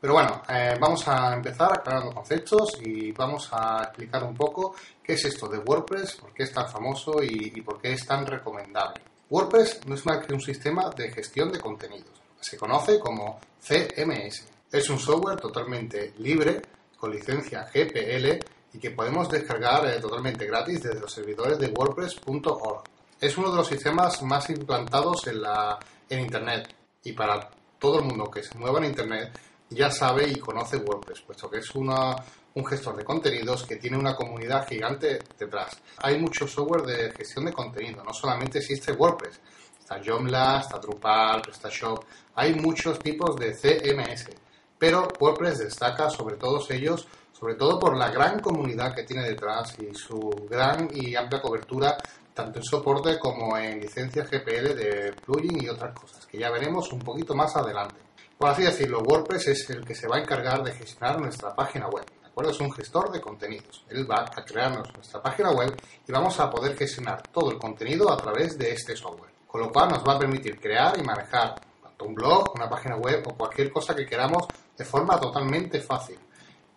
pero 0.00 0.12
bueno, 0.12 0.42
eh, 0.48 0.76
vamos 0.78 1.08
a 1.08 1.34
empezar 1.34 1.72
aclarando 1.72 2.12
conceptos 2.12 2.78
y 2.80 3.10
vamos 3.10 3.48
a 3.50 3.82
explicar 3.82 4.22
un 4.22 4.34
poco 4.34 4.76
qué 5.02 5.14
es 5.14 5.24
esto 5.24 5.48
de 5.48 5.58
WordPress, 5.58 6.16
por 6.16 6.32
qué 6.32 6.44
es 6.44 6.52
tan 6.52 6.70
famoso 6.70 7.20
y, 7.20 7.60
por 7.62 7.80
qué 7.80 7.94
es 7.94 8.06
tan 8.06 8.24
recomendable. 8.24 9.02
WordPress 9.28 9.80
no 9.86 9.96
es 9.96 10.06
más 10.06 10.24
que 10.24 10.34
un 10.34 10.40
sistema 10.40 10.88
de 10.90 11.10
gestión 11.10 11.50
de 11.50 11.58
contenidos. 11.58 12.12
Se 12.40 12.56
conoce 12.56 13.00
como 13.00 13.40
CMS. 13.60 14.46
Es 14.70 14.88
un 14.88 15.00
software 15.00 15.40
totalmente 15.40 16.14
libre, 16.18 16.62
con 16.96 17.10
licencia 17.10 17.68
GPL 17.74 18.38
y 18.74 18.78
que 18.78 18.92
podemos 18.92 19.28
descargar 19.28 19.84
eh, 19.86 20.00
totalmente 20.00 20.46
gratis 20.46 20.80
desde 20.80 21.00
los 21.00 21.12
servidores 21.12 21.58
de 21.58 21.68
WordPress.org. 21.68 22.84
Es 23.20 23.36
uno 23.36 23.50
de 23.50 23.56
los 23.56 23.66
sistemas 23.66 24.22
más 24.22 24.48
implantados 24.50 25.26
en, 25.26 25.42
la, 25.42 25.78
en 26.08 26.20
Internet. 26.20 26.74
Y 27.02 27.12
para 27.12 27.50
todo 27.78 27.98
el 27.98 28.04
mundo 28.04 28.30
que 28.30 28.42
se 28.42 28.56
mueva 28.56 28.78
en 28.78 28.84
Internet 28.86 29.38
ya 29.70 29.90
sabe 29.90 30.28
y 30.28 30.36
conoce 30.36 30.76
WordPress, 30.76 31.22
puesto 31.22 31.50
que 31.50 31.58
es 31.58 31.74
una, 31.74 32.16
un 32.54 32.64
gestor 32.64 32.96
de 32.96 33.04
contenidos 33.04 33.64
que 33.64 33.76
tiene 33.76 33.98
una 33.98 34.14
comunidad 34.14 34.66
gigante 34.66 35.18
detrás. 35.38 35.76
Hay 35.98 36.18
mucho 36.18 36.46
software 36.46 36.82
de 36.82 37.12
gestión 37.12 37.44
de 37.44 37.52
contenido, 37.52 38.02
no 38.02 38.12
solamente 38.12 38.58
existe 38.58 38.92
WordPress, 38.92 39.40
está 39.78 40.00
Joomla, 40.04 40.60
está 40.60 40.78
Drupal, 40.78 41.42
PrestaShop, 41.42 42.04
hay 42.34 42.54
muchos 42.54 42.98
tipos 42.98 43.36
de 43.36 43.52
CMS, 43.52 44.30
pero 44.78 45.08
WordPress 45.20 45.58
destaca 45.58 46.08
sobre 46.08 46.36
todos 46.36 46.70
ellos, 46.70 47.06
sobre 47.32 47.54
todo 47.54 47.78
por 47.78 47.96
la 47.96 48.10
gran 48.10 48.40
comunidad 48.40 48.94
que 48.94 49.04
tiene 49.04 49.24
detrás 49.24 49.76
y 49.78 49.94
su 49.94 50.18
gran 50.48 50.88
y 50.92 51.14
amplia 51.14 51.40
cobertura 51.40 51.96
tanto 52.38 52.60
en 52.60 52.64
soporte 52.64 53.18
como 53.18 53.58
en 53.58 53.80
licencias 53.80 54.30
GPL 54.30 54.76
de 54.76 55.12
plugin 55.24 55.60
y 55.60 55.68
otras 55.68 55.92
cosas, 55.92 56.24
que 56.24 56.38
ya 56.38 56.52
veremos 56.52 56.92
un 56.92 57.00
poquito 57.00 57.34
más 57.34 57.56
adelante. 57.56 57.96
Por 58.38 58.48
así 58.48 58.62
decirlo, 58.62 59.00
WordPress 59.00 59.48
es 59.48 59.70
el 59.70 59.84
que 59.84 59.96
se 59.96 60.06
va 60.06 60.18
a 60.18 60.20
encargar 60.20 60.62
de 60.62 60.70
gestionar 60.70 61.20
nuestra 61.20 61.52
página 61.52 61.88
web. 61.88 62.04
¿De 62.22 62.28
acuerdo? 62.28 62.52
Es 62.52 62.60
un 62.60 62.70
gestor 62.70 63.10
de 63.10 63.20
contenidos. 63.20 63.84
Él 63.88 64.08
va 64.08 64.20
a 64.20 64.44
crearnos 64.44 64.94
nuestra 64.94 65.20
página 65.20 65.50
web 65.50 65.74
y 66.06 66.12
vamos 66.12 66.38
a 66.38 66.48
poder 66.48 66.76
gestionar 66.76 67.22
todo 67.32 67.50
el 67.50 67.58
contenido 67.58 68.08
a 68.08 68.16
través 68.16 68.56
de 68.56 68.70
este 68.70 68.94
software. 68.94 69.32
Con 69.44 69.62
lo 69.62 69.72
cual 69.72 69.88
nos 69.88 70.06
va 70.06 70.12
a 70.12 70.18
permitir 70.20 70.60
crear 70.60 70.96
y 70.96 71.02
manejar 71.02 71.56
tanto 71.82 72.04
un 72.04 72.14
blog, 72.14 72.54
una 72.54 72.70
página 72.70 72.94
web 72.94 73.26
o 73.26 73.36
cualquier 73.36 73.72
cosa 73.72 73.96
que 73.96 74.06
queramos 74.06 74.46
de 74.76 74.84
forma 74.84 75.18
totalmente 75.18 75.80
fácil. 75.80 76.20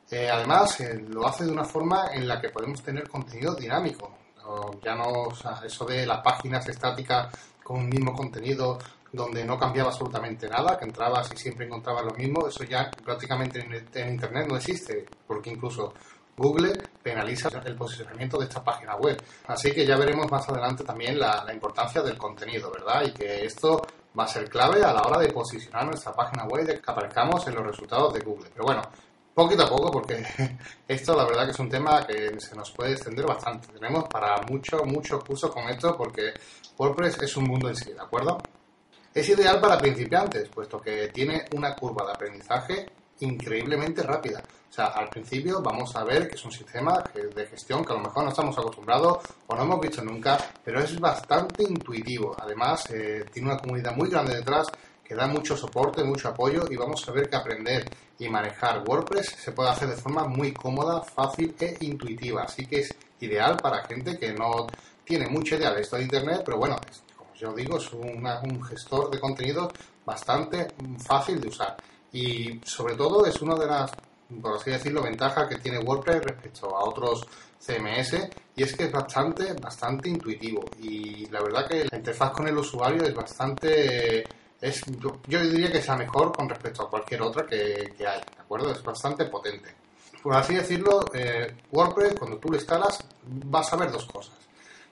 Eh, 0.10 0.28
además, 0.28 0.80
eh, 0.80 1.06
lo 1.08 1.28
hace 1.28 1.46
de 1.46 1.52
una 1.52 1.66
forma 1.66 2.08
en 2.12 2.28
la 2.28 2.42
que 2.42 2.50
podemos 2.50 2.82
tener 2.82 3.08
contenido 3.08 3.54
dinámico. 3.54 4.21
Ya 4.82 4.96
no, 4.96 5.30
eso 5.66 5.86
de 5.86 6.06
las 6.06 6.22
páginas 6.22 6.68
estáticas 6.68 7.34
con 7.64 7.80
un 7.80 7.90
mismo 7.90 8.14
contenido 8.14 8.78
donde 9.12 9.44
no 9.44 9.58
cambiaba 9.58 9.90
absolutamente 9.90 10.48
nada, 10.48 10.78
que 10.78 10.86
entrabas 10.86 11.32
y 11.34 11.38
siempre 11.38 11.66
encontrabas 11.66 12.06
lo 12.06 12.14
mismo, 12.14 12.48
eso 12.48 12.64
ya 12.64 12.90
prácticamente 13.04 13.60
en, 13.60 14.10
Internet 14.10 14.48
no 14.48 14.56
existe, 14.56 15.06
porque 15.28 15.50
incluso 15.50 15.94
Google 16.38 16.74
penaliza 17.04 17.50
el 17.66 17.76
posicionamiento 17.76 18.38
de 18.38 18.46
esta 18.46 18.64
página 18.64 18.96
web. 18.96 19.22
Así 19.48 19.72
que 19.74 19.86
ya 19.86 19.98
veremos 19.98 20.32
más 20.32 20.48
adelante 20.48 20.84
también 20.84 21.20
la, 21.20 21.44
la, 21.44 21.54
importancia 21.54 22.02
del 22.02 22.18
contenido, 22.18 22.72
¿verdad? 22.72 23.04
Y 23.06 23.12
que 23.12 23.46
esto 23.46 23.86
va 24.18 24.24
a 24.24 24.28
ser 24.28 24.50
clave 24.50 24.84
a 24.84 24.94
la 24.94 25.02
hora 25.02 25.20
de 25.20 25.32
posicionar 25.32 25.86
nuestra 25.86 26.14
página 26.14 26.46
web 26.46 26.64
y 26.64 26.68
de 26.68 26.82
que 26.82 26.92
aparezcamos 26.92 27.46
en 27.48 27.56
los 27.56 27.68
resultados 27.68 28.14
de 28.14 28.22
Google. 28.22 28.50
Pero 28.54 28.66
bueno, 28.66 28.82
poquito 29.34 29.64
a 29.64 29.70
poco, 29.70 29.92
porque 29.92 30.24
esto 30.88 31.16
la 31.16 31.26
verdad 31.26 31.46
que 31.46 31.52
es 31.52 31.60
un 31.60 31.70
tema 31.70 32.06
que 32.06 32.40
se 32.40 32.56
nos 32.56 32.72
puede 32.72 32.94
extender 32.94 33.26
bastante. 33.26 33.68
Tenemos 33.74 34.06
para 34.06 34.42
mucho, 34.50 34.84
mucho 34.86 35.20
curso 35.20 35.52
con 35.52 35.70
esto, 35.70 35.96
porque 35.96 36.34
WordPress 36.78 37.22
es 37.22 37.38
un 37.38 37.46
mundo 37.46 37.70
en 37.70 37.76
sí, 37.76 37.92
¿de 37.92 38.02
acuerdo? 38.02 38.38
Es 39.14 39.28
ideal 39.28 39.60
para 39.60 39.78
principiantes, 39.78 40.48
puesto 40.50 40.80
que 40.80 41.10
tiene 41.10 41.46
una 41.56 41.76
curva 41.76 42.06
de 42.06 42.14
aprendizaje 42.14 42.86
increíblemente 43.20 44.04
rápida. 44.04 44.42
O 44.70 44.74
sea, 44.74 44.86
al 44.86 45.10
principio 45.10 45.62
vamos 45.62 45.94
a 45.98 46.04
ver 46.06 46.30
que 46.30 46.36
es 46.36 46.46
un 46.46 46.52
sistema 46.52 47.04
de 47.14 47.46
gestión 47.46 47.84
que 47.84 47.92
a 47.92 47.98
lo 47.98 48.04
mejor 48.04 48.24
no 48.24 48.30
estamos 48.30 48.58
acostumbrados 48.58 49.18
o 49.48 49.56
no 49.56 49.64
hemos 49.64 49.82
visto 49.82 50.02
nunca, 50.02 50.38
pero 50.64 50.80
es 50.80 50.98
bastante 50.98 51.64
intuitivo. 51.64 52.34
Además, 52.40 52.90
eh, 52.90 53.26
tiene 53.32 53.50
una 53.50 53.58
comunidad 53.58 53.96
muy 53.96 54.10
grande 54.10 54.36
detrás 54.36 54.68
que 55.12 55.18
da 55.18 55.28
mucho 55.28 55.58
soporte, 55.58 56.06
mucho 56.06 56.30
apoyo 56.30 56.64
y 56.70 56.78
vamos 56.78 57.06
a 57.06 57.12
ver 57.12 57.30
que 57.30 57.36
aprender 57.36 57.84
y 58.18 58.30
manejar 58.30 58.82
WordPress 58.88 59.36
se 59.44 59.52
puede 59.52 59.70
hacer 59.70 59.90
de 59.90 59.98
forma 59.98 60.26
muy 60.26 60.54
cómoda, 60.54 61.02
fácil 61.02 61.54
e 61.60 61.76
intuitiva. 61.82 62.44
Así 62.44 62.66
que 62.66 62.80
es 62.80 62.96
ideal 63.20 63.58
para 63.58 63.84
gente 63.84 64.18
que 64.18 64.32
no 64.32 64.68
tiene 65.04 65.28
mucha 65.28 65.58
idea 65.58 65.74
de 65.74 65.82
esto 65.82 65.98
de 65.98 66.04
Internet, 66.04 66.44
pero 66.46 66.60
bueno, 66.60 66.78
como 67.18 67.34
yo 67.34 67.54
digo, 67.54 67.76
es 67.76 67.92
un 67.92 68.64
gestor 68.64 69.12
de 69.12 69.20
contenido 69.20 69.70
bastante 70.06 70.70
fácil 71.06 71.42
de 71.42 71.50
usar. 71.50 71.76
Y 72.14 72.62
sobre 72.64 72.96
todo 72.96 73.26
es 73.26 73.42
una 73.42 73.56
de 73.56 73.68
las, 73.68 73.92
por 74.42 74.56
así 74.56 74.72
decirlo, 74.72 75.04
ventajas 75.04 75.50
que 75.50 75.58
tiene 75.58 75.80
WordPress 75.80 76.24
respecto 76.24 76.74
a 76.74 76.86
otros 76.86 77.28
CMS 77.60 78.30
y 78.56 78.64
es 78.64 78.74
que 78.78 78.86
es 78.86 78.92
bastante, 78.94 79.52
bastante 79.62 80.08
intuitivo 80.08 80.64
y 80.80 81.26
la 81.26 81.42
verdad 81.42 81.68
que 81.68 81.86
la 81.92 81.98
interfaz 81.98 82.32
con 82.32 82.48
el 82.48 82.58
usuario 82.58 83.04
es 83.04 83.14
bastante 83.14 84.24
es, 84.62 84.84
yo, 85.00 85.20
diría 85.28 85.72
que 85.72 85.80
es 85.80 85.88
la 85.88 85.98
mejor 85.98 86.32
con 86.32 86.48
respecto 86.48 86.84
a 86.84 86.90
cualquier 86.90 87.24
otra 87.24 87.48
que, 87.48 87.94
hay, 88.00 88.20
¿de 88.20 88.40
acuerdo? 88.40 88.72
Es 88.72 88.84
bastante 88.84 89.26
potente. 89.26 89.74
Por 90.22 90.36
así 90.36 90.54
decirlo, 90.54 91.04
eh, 91.16 91.56
WordPress, 91.72 92.14
cuando 92.20 92.38
tú 92.38 92.50
lo 92.50 92.58
instalas, 92.58 93.04
vas 93.24 93.74
a 93.74 93.76
ver 93.76 93.92
dos 93.92 94.06
cosas. 94.06 94.36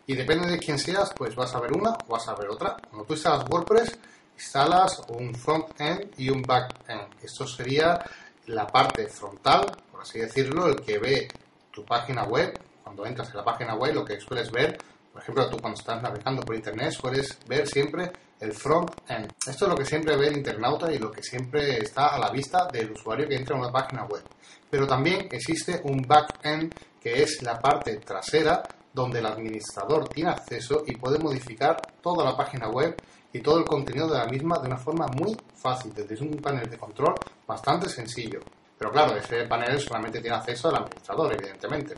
Y 0.07 0.15
depende 0.15 0.49
de 0.49 0.57
quién 0.57 0.79
seas, 0.79 1.13
pues 1.15 1.35
vas 1.35 1.53
a 1.53 1.59
ver 1.59 1.71
una 1.71 1.91
o 1.91 2.13
vas 2.13 2.27
a 2.27 2.33
ver 2.33 2.49
otra. 2.49 2.77
Cuando 2.89 3.05
tú 3.05 3.13
instalas 3.13 3.47
WordPress, 3.47 3.99
instalas 4.33 5.01
un 5.09 5.35
front-end 5.35 6.13
y 6.17 6.31
un 6.31 6.41
back-end. 6.41 7.13
Esto 7.21 7.45
sería 7.45 8.03
la 8.47 8.65
parte 8.65 9.07
frontal, 9.07 9.71
por 9.91 10.01
así 10.01 10.17
decirlo, 10.17 10.65
el 10.65 10.81
que 10.81 10.97
ve 10.97 11.27
tu 11.71 11.85
página 11.85 12.23
web. 12.23 12.59
Cuando 12.83 13.05
entras 13.05 13.29
en 13.29 13.38
la 13.38 13.43
página 13.45 13.75
web, 13.75 13.93
lo 13.93 14.03
que 14.03 14.19
sueles 14.19 14.49
ver, 14.49 14.79
por 15.13 15.21
ejemplo, 15.21 15.47
tú 15.47 15.57
cuando 15.59 15.79
estás 15.79 16.01
navegando 16.01 16.41
por 16.41 16.55
Internet, 16.55 16.91
sueles 16.91 17.38
ver 17.47 17.67
siempre 17.67 18.11
el 18.39 18.53
front-end. 18.53 19.31
Esto 19.48 19.65
es 19.65 19.69
lo 19.69 19.75
que 19.75 19.86
siempre 19.86 20.15
ve 20.15 20.27
el 20.27 20.38
internauta 20.38 20.91
y 20.91 20.98
lo 20.98 21.12
que 21.12 21.22
siempre 21.22 21.77
está 21.79 22.08
a 22.08 22.19
la 22.19 22.31
vista 22.31 22.67
del 22.72 22.91
usuario 22.91 23.27
que 23.27 23.36
entra 23.36 23.55
en 23.55 23.63
una 23.63 23.72
página 23.72 24.05
web. 24.05 24.24
Pero 24.69 24.88
también 24.88 25.27
existe 25.31 25.81
un 25.84 26.01
back-end 26.01 26.74
que 27.01 27.24
es 27.24 27.41
la 27.41 27.60
parte 27.60 27.98
trasera 27.98 28.63
donde 28.93 29.19
el 29.19 29.25
administrador 29.25 30.08
tiene 30.10 30.31
acceso 30.31 30.84
y 30.86 30.96
puede 30.96 31.19
modificar 31.19 31.81
toda 32.01 32.24
la 32.24 32.36
página 32.36 32.69
web 32.69 32.96
y 33.31 33.39
todo 33.41 33.60
el 33.60 33.65
contenido 33.65 34.08
de 34.08 34.17
la 34.17 34.25
misma 34.25 34.58
de 34.60 34.67
una 34.67 34.77
forma 34.77 35.08
muy 35.08 35.38
fácil, 35.55 35.93
desde 35.93 36.24
un 36.24 36.38
panel 36.38 36.69
de 36.69 36.77
control 36.77 37.13
bastante 37.46 37.88
sencillo. 37.88 38.39
Pero 38.77 38.91
claro, 38.91 39.15
ese 39.15 39.46
panel 39.46 39.79
solamente 39.79 40.22
tiene 40.22 40.38
acceso 40.38 40.69
al 40.69 40.77
administrador, 40.77 41.34
evidentemente. 41.34 41.96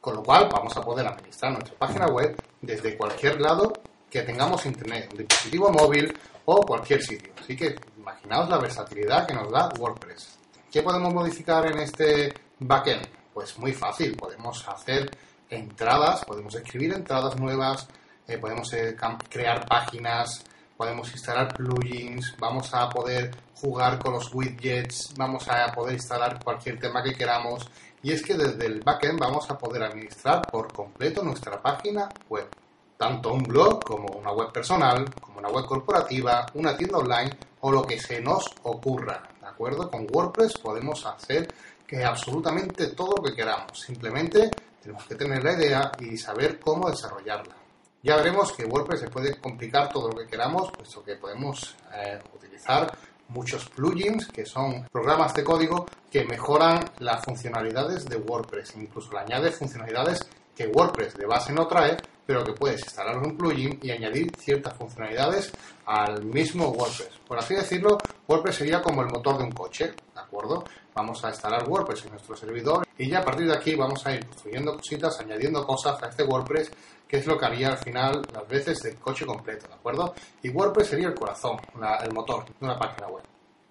Con 0.00 0.16
lo 0.16 0.22
cual 0.22 0.48
vamos 0.50 0.76
a 0.76 0.80
poder 0.80 1.06
administrar 1.06 1.52
nuestra 1.52 1.76
página 1.76 2.06
web 2.06 2.36
desde 2.60 2.96
cualquier 2.96 3.40
lado 3.40 3.72
que 4.14 4.22
tengamos 4.22 4.64
internet, 4.64 5.08
un 5.10 5.18
dispositivo 5.18 5.72
móvil 5.72 6.16
o 6.44 6.60
cualquier 6.64 7.02
sitio. 7.02 7.32
Así 7.36 7.56
que 7.56 7.74
imaginaos 7.98 8.48
la 8.48 8.58
versatilidad 8.58 9.26
que 9.26 9.34
nos 9.34 9.50
da 9.50 9.68
WordPress. 9.76 10.38
¿Qué 10.70 10.84
podemos 10.84 11.12
modificar 11.12 11.66
en 11.66 11.80
este 11.80 12.32
backend? 12.60 13.04
Pues 13.32 13.58
muy 13.58 13.72
fácil, 13.72 14.16
podemos 14.16 14.68
hacer 14.68 15.10
entradas, 15.50 16.24
podemos 16.24 16.54
escribir 16.54 16.94
entradas 16.94 17.36
nuevas, 17.40 17.88
eh, 18.28 18.38
podemos 18.38 18.72
eh, 18.74 18.96
crear 19.28 19.66
páginas, 19.66 20.44
podemos 20.76 21.10
instalar 21.10 21.52
plugins, 21.52 22.36
vamos 22.38 22.72
a 22.72 22.88
poder 22.88 23.32
jugar 23.56 23.98
con 23.98 24.12
los 24.12 24.32
widgets, 24.32 25.12
vamos 25.18 25.48
a 25.48 25.72
poder 25.72 25.94
instalar 25.94 26.38
cualquier 26.44 26.78
tema 26.78 27.02
que 27.02 27.14
queramos 27.14 27.68
y 28.00 28.12
es 28.12 28.22
que 28.22 28.34
desde 28.34 28.64
el 28.66 28.80
backend 28.80 29.18
vamos 29.18 29.50
a 29.50 29.58
poder 29.58 29.82
administrar 29.82 30.42
por 30.42 30.72
completo 30.72 31.24
nuestra 31.24 31.60
página 31.60 32.08
web 32.28 32.48
tanto 32.96 33.32
un 33.32 33.42
blog 33.42 33.82
como 33.84 34.06
una 34.18 34.32
web 34.32 34.52
personal, 34.52 35.12
como 35.20 35.38
una 35.38 35.48
web 35.48 35.66
corporativa, 35.66 36.46
una 36.54 36.76
tienda 36.76 36.98
online 36.98 37.30
o 37.60 37.72
lo 37.72 37.82
que 37.82 37.98
se 37.98 38.20
nos 38.20 38.44
ocurra. 38.62 39.22
¿De 39.40 39.46
acuerdo? 39.46 39.90
Con 39.90 40.06
WordPress 40.10 40.58
podemos 40.58 41.04
hacer 41.06 41.52
que 41.86 42.04
absolutamente 42.04 42.88
todo 42.88 43.16
lo 43.16 43.22
que 43.22 43.34
queramos. 43.34 43.80
Simplemente 43.80 44.50
tenemos 44.80 45.04
que 45.04 45.14
tener 45.14 45.42
la 45.42 45.52
idea 45.52 45.92
y 45.98 46.16
saber 46.16 46.60
cómo 46.60 46.90
desarrollarla. 46.90 47.54
Ya 48.02 48.16
veremos 48.16 48.52
que 48.52 48.66
WordPress 48.66 49.00
se 49.00 49.08
puede 49.08 49.36
complicar 49.40 49.90
todo 49.90 50.10
lo 50.10 50.18
que 50.18 50.26
queramos, 50.26 50.70
puesto 50.70 51.02
que 51.02 51.16
podemos 51.16 51.74
eh, 51.94 52.20
utilizar 52.34 52.92
muchos 53.28 53.68
plugins 53.70 54.26
que 54.26 54.44
son 54.44 54.86
programas 54.92 55.34
de 55.34 55.42
código 55.42 55.86
que 56.10 56.24
mejoran 56.24 56.84
las 56.98 57.24
funcionalidades 57.24 58.04
de 58.04 58.16
WordPress, 58.16 58.76
incluso 58.76 59.10
le 59.12 59.20
añade 59.20 59.50
funcionalidades 59.50 60.20
que 60.54 60.66
WordPress 60.66 61.14
de 61.14 61.26
base 61.26 61.52
no 61.52 61.66
trae, 61.66 61.96
pero 62.26 62.44
que 62.44 62.52
puedes 62.52 62.80
instalar 62.82 63.18
un 63.18 63.36
plugin 63.36 63.78
y 63.82 63.90
añadir 63.90 64.30
ciertas 64.38 64.74
funcionalidades 64.74 65.52
al 65.86 66.24
mismo 66.24 66.68
WordPress. 66.68 67.20
Por 67.26 67.38
así 67.38 67.54
decirlo, 67.54 67.98
WordPress 68.26 68.56
sería 68.56 68.82
como 68.82 69.02
el 69.02 69.08
motor 69.08 69.38
de 69.38 69.44
un 69.44 69.52
coche, 69.52 69.86
¿de 70.14 70.20
acuerdo? 70.20 70.64
Vamos 70.94 71.24
a 71.24 71.28
instalar 71.28 71.68
WordPress 71.68 72.04
en 72.04 72.12
nuestro 72.12 72.36
servidor 72.36 72.86
y 72.96 73.08
ya 73.08 73.18
a 73.18 73.24
partir 73.24 73.46
de 73.46 73.54
aquí 73.54 73.74
vamos 73.74 74.06
a 74.06 74.14
ir 74.14 74.24
construyendo 74.26 74.76
cositas, 74.76 75.18
añadiendo 75.20 75.66
cosas 75.66 76.02
a 76.02 76.08
este 76.08 76.22
WordPress, 76.22 76.70
que 77.06 77.18
es 77.18 77.26
lo 77.26 77.36
que 77.36 77.46
haría 77.46 77.68
al 77.68 77.78
final 77.78 78.22
las 78.32 78.48
veces 78.48 78.80
del 78.80 78.96
coche 78.96 79.26
completo, 79.26 79.68
¿de 79.68 79.74
acuerdo? 79.74 80.14
Y 80.42 80.50
WordPress 80.50 80.88
sería 80.88 81.08
el 81.08 81.14
corazón, 81.14 81.58
el 82.02 82.12
motor 82.12 82.44
de 82.46 82.52
una 82.60 82.78
página 82.78 83.08
web. 83.08 83.24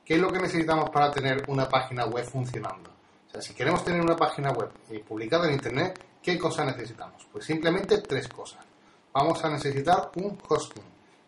¿Qué 0.05 0.15
es 0.15 0.21
lo 0.21 0.29
que 0.29 0.39
necesitamos 0.39 0.89
para 0.89 1.09
tener 1.11 1.43
una 1.47 1.67
página 1.67 2.05
web 2.05 2.25
funcionando? 2.25 2.89
O 3.27 3.31
sea, 3.31 3.41
si 3.41 3.53
queremos 3.53 3.83
tener 3.83 4.01
una 4.01 4.15
página 4.15 4.51
web 4.51 4.69
publicada 5.07 5.47
en 5.47 5.53
Internet, 5.53 5.99
¿Qué 6.23 6.39
cosas 6.39 6.67
necesitamos? 6.67 7.27
Pues 7.29 7.43
simplemente 7.43 7.97
tres 7.97 8.29
cosas. 8.29 8.63
Vamos 9.11 9.43
a 9.43 9.49
necesitar 9.49 10.09
un 10.15 10.37
hosting. 10.47 10.83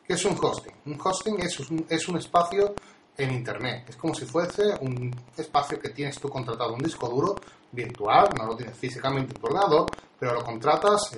¿Qué 0.07 0.13
es 0.13 0.23
un 0.23 0.37
hosting? 0.41 0.73
Un 0.85 0.97
hosting 1.03 1.41
es 1.41 1.59
un, 1.59 1.85
es 1.89 2.07
un 2.07 2.17
espacio 2.17 2.73
en 3.17 3.31
Internet. 3.31 3.89
Es 3.89 3.97
como 3.97 4.15
si 4.15 4.25
fuese 4.25 4.73
un 4.79 5.13
espacio 5.35 5.77
que 5.79 5.89
tienes 5.89 6.17
tú 6.17 6.29
contratado, 6.29 6.73
un 6.73 6.81
disco 6.81 7.09
duro 7.09 7.35
virtual, 7.73 8.29
no 8.37 8.45
lo 8.45 8.55
tienes 8.55 8.77
físicamente 8.77 9.35
en 9.35 9.85
pero 10.17 10.33
lo 10.33 10.43
contratas, 10.43 11.11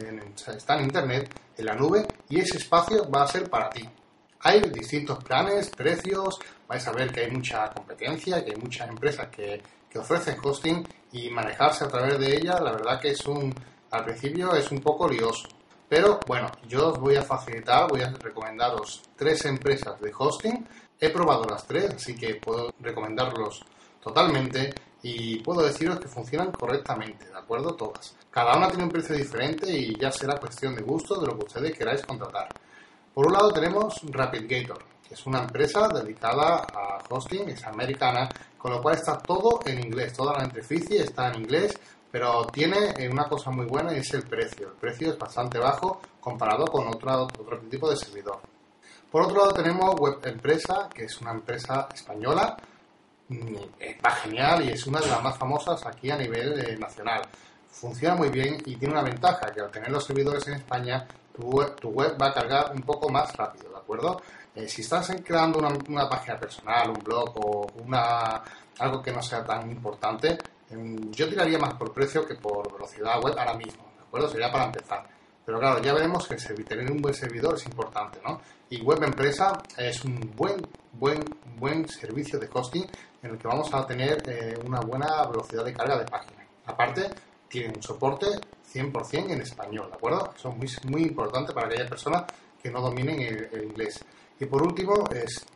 está 0.47 0.75
en 0.75 0.85
Internet, 0.85 1.29
en 1.55 1.65
la 1.65 1.75
nube, 1.75 2.07
y 2.29 2.39
ese 2.39 2.57
espacio 2.57 3.07
va 3.11 3.23
a 3.23 3.27
ser 3.27 3.47
para 3.47 3.69
ti. 3.69 3.87
Hay 4.39 4.61
distintos 4.71 5.23
planes, 5.23 5.69
precios, 5.69 6.39
vais 6.67 6.87
a 6.87 6.91
ver 6.93 7.11
que 7.11 7.21
hay 7.21 7.31
mucha 7.31 7.69
competencia, 7.69 8.43
que 8.43 8.51
hay 8.51 8.57
muchas 8.57 8.89
empresas 8.89 9.27
que 9.29 9.61
que 9.89 9.99
ofrecen 9.99 10.37
hosting 10.43 10.87
y 11.11 11.29
manejarse 11.29 11.85
a 11.85 11.87
través 11.87 12.19
de 12.19 12.35
ella, 12.35 12.59
la 12.59 12.71
verdad 12.71 12.99
que 12.99 13.11
es 13.11 13.25
un, 13.25 13.53
al 13.91 14.03
principio 14.05 14.53
es 14.53 14.71
un 14.71 14.79
poco 14.79 15.07
lioso. 15.07 15.47
Pero 15.89 16.19
bueno, 16.27 16.51
yo 16.67 16.89
os 16.89 16.99
voy 16.99 17.15
a 17.15 17.21
facilitar, 17.21 17.87
voy 17.89 18.01
a 18.01 18.09
recomendaros 18.09 19.01
tres 19.15 19.45
empresas 19.45 19.99
de 20.01 20.11
hosting. 20.17 20.67
He 20.99 21.09
probado 21.09 21.45
las 21.45 21.65
tres, 21.65 21.93
así 21.93 22.15
que 22.15 22.35
puedo 22.35 22.73
recomendarlos 22.79 23.63
totalmente 24.01 24.73
y 25.01 25.39
puedo 25.39 25.61
deciros 25.61 25.99
que 25.99 26.07
funcionan 26.07 26.51
correctamente, 26.51 27.27
¿de 27.29 27.37
acuerdo? 27.37 27.75
Todas. 27.75 28.15
Cada 28.29 28.57
una 28.57 28.67
tiene 28.67 28.83
un 28.83 28.89
precio 28.89 29.15
diferente 29.15 29.71
y 29.71 29.97
ya 29.97 30.11
será 30.11 30.39
cuestión 30.39 30.75
de 30.75 30.81
gusto 30.81 31.19
de 31.19 31.27
lo 31.27 31.37
que 31.37 31.45
ustedes 31.45 31.77
queráis 31.77 32.01
contratar. 32.01 32.49
Por 33.13 33.27
un 33.27 33.33
lado 33.33 33.51
tenemos 33.51 34.01
RapidGator, 34.03 34.83
es 35.09 35.25
una 35.25 35.39
empresa 35.39 35.87
dedicada 35.87 36.65
a 36.73 37.03
hosting, 37.09 37.49
es 37.49 37.65
americana 37.65 38.29
con 38.57 38.71
lo 38.71 38.81
cual 38.81 38.95
está 38.95 39.17
todo 39.17 39.59
en 39.65 39.79
inglés, 39.79 40.13
toda 40.13 40.37
la 40.37 40.43
interficie 40.43 41.01
está 41.01 41.29
en 41.29 41.41
inglés, 41.41 41.79
pero 42.11 42.45
tiene 42.47 42.93
eh, 42.97 43.07
una 43.09 43.25
cosa 43.25 43.51
muy 43.51 43.65
buena 43.65 43.93
y 43.93 43.99
es 43.99 44.13
el 44.13 44.23
precio. 44.23 44.69
El 44.69 44.73
precio 44.73 45.11
es 45.11 45.17
bastante 45.17 45.59
bajo 45.59 46.01
comparado 46.19 46.65
con 46.65 46.87
otro, 46.87 47.27
tipo 47.69 47.89
de 47.89 47.95
servidor. 47.95 48.39
Por 49.11 49.23
otro 49.23 49.37
lado 49.37 49.53
tenemos 49.53 49.95
Web 49.99 50.19
Empresa, 50.23 50.89
que 50.93 51.05
es 51.05 51.21
una 51.21 51.31
empresa 51.31 51.87
española, 51.93 52.57
mm, 53.29 53.55
va 54.05 54.11
genial 54.11 54.65
y 54.65 54.69
es 54.71 54.85
una 54.87 54.99
de 54.99 55.07
las 55.07 55.23
más 55.23 55.37
famosas 55.37 55.85
aquí 55.85 56.09
a 56.09 56.17
nivel 56.17 56.59
eh, 56.59 56.77
nacional. 56.77 57.21
Funciona 57.69 58.15
muy 58.15 58.29
bien 58.29 58.57
y 58.65 58.75
tiene 58.75 58.95
una 58.95 59.03
ventaja, 59.03 59.51
que 59.51 59.61
al 59.61 59.69
tener 59.71 59.91
los 59.91 60.03
servidores 60.03 60.47
en 60.47 60.55
España, 60.55 61.07
tu 61.33 61.89
web 61.89 62.17
va 62.19 62.27
a 62.27 62.33
cargar 62.33 62.71
un 62.73 62.81
poco 62.81 63.09
más 63.09 63.35
rápido, 63.35 63.69
¿de 63.69 63.77
acuerdo? 63.77 64.19
Eh, 64.57 64.67
si 64.67 64.81
estás 64.81 65.15
creando 65.23 65.59
una, 65.59 65.69
una, 65.87 66.09
página 66.09 66.35
personal, 66.39 66.89
un 66.89 67.03
blog 67.03 67.31
o 67.35 67.67
una, 67.85 68.41
algo 68.79 69.03
que 69.03 69.11
no 69.11 69.21
sea 69.21 69.45
tan 69.45 69.69
importante, 69.69 70.35
em, 70.71 71.11
yo 71.11 71.29
tiraría 71.29 71.59
más 71.59 71.75
por 71.75 71.93
precio 71.93 72.25
que 72.25 72.33
por 72.33 72.73
velocidad 72.73 73.21
web 73.21 73.37
ahora 73.37 73.53
mismo, 73.53 73.83
¿de 73.95 74.03
acuerdo? 74.03 74.27
Sería 74.29 74.51
para 74.51 74.65
empezar. 74.65 75.07
Pero 75.45 75.59
claro, 75.59 75.79
ya 75.79 75.93
veremos 75.93 76.27
que 76.27 76.35
tener 76.63 76.91
un 76.91 76.99
buen 77.03 77.13
servidor 77.13 77.53
es 77.53 77.67
importante, 77.67 78.19
¿no? 78.25 78.41
Y 78.71 78.81
Web 78.81 79.03
Empresa 79.03 79.61
es 79.77 80.03
un 80.03 80.33
buen, 80.35 80.59
buen, 80.93 81.23
buen 81.59 81.87
servicio 81.87 82.39
de 82.39 82.49
hosting 82.51 82.87
en 83.21 83.29
el 83.29 83.37
que 83.37 83.47
vamos 83.47 83.71
a 83.71 83.85
tener 83.85 84.23
eh, 84.27 84.57
una 84.65 84.79
buena 84.79 85.23
velocidad 85.27 85.63
de 85.65 85.73
carga 85.73 85.99
de 85.99 86.05
página. 86.05 86.43
Aparte, 86.65 87.11
tiene 87.47 87.73
un 87.75 87.83
soporte 87.83 88.25
100% 88.73 89.29
en 89.29 89.41
español, 89.41 89.87
¿de 89.89 89.93
acuerdo? 89.93 90.33
Eso 90.35 90.49
es 90.49 90.83
muy, 90.83 90.91
muy 90.91 91.03
importante 91.03 91.53
para 91.53 91.67
aquellas 91.67 91.89
personas 91.89 92.23
que 92.61 92.69
no 92.69 92.81
dominen 92.81 93.21
el, 93.21 93.63
inglés. 93.63 94.03
Y 94.39 94.45
por 94.45 94.61
último, 94.61 94.93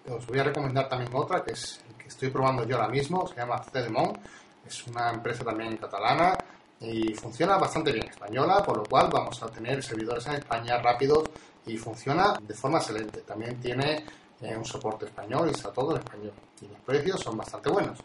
os 0.10 0.28
voy 0.28 0.40
a 0.40 0.44
recomendar 0.44 0.90
también 0.90 1.12
otra 1.14 1.44
que, 1.44 1.52
es, 1.52 1.82
que 1.98 2.08
estoy 2.08 2.30
probando 2.30 2.64
yo 2.66 2.78
ahora 2.78 2.90
mismo, 2.90 3.28
se 3.28 3.36
llama 3.36 3.64
Cedemon, 3.72 4.18
es 4.66 4.88
una 4.88 5.12
empresa 5.12 5.44
también 5.44 5.78
catalana 5.78 6.38
y 6.80 7.14
funciona 7.14 7.58
bastante 7.58 7.92
bien 7.92 8.08
española, 8.08 8.64
por 8.66 8.78
lo 8.78 8.84
cual 8.84 9.10
vamos 9.12 9.42
a 9.44 9.48
tener 9.48 9.84
servidores 9.84 10.26
en 10.28 10.34
España 10.36 10.82
rápidos 10.82 11.30
y 11.66 11.78
funciona 11.78 12.34
de 12.42 12.54
forma 12.56 12.80
excelente. 12.80 13.22
También 13.22 13.60
tiene 13.60 14.04
eh, 14.42 14.56
un 14.58 14.66
soporte 14.66 15.06
español 15.06 15.48
y 15.48 15.52
está 15.52 15.72
todo 15.72 15.92
en 15.92 15.98
español. 15.98 16.34
Y 16.62 16.68
los 16.68 16.80
precios 16.80 17.20
son 17.20 17.38
bastante 17.38 17.70
buenos. 17.70 18.00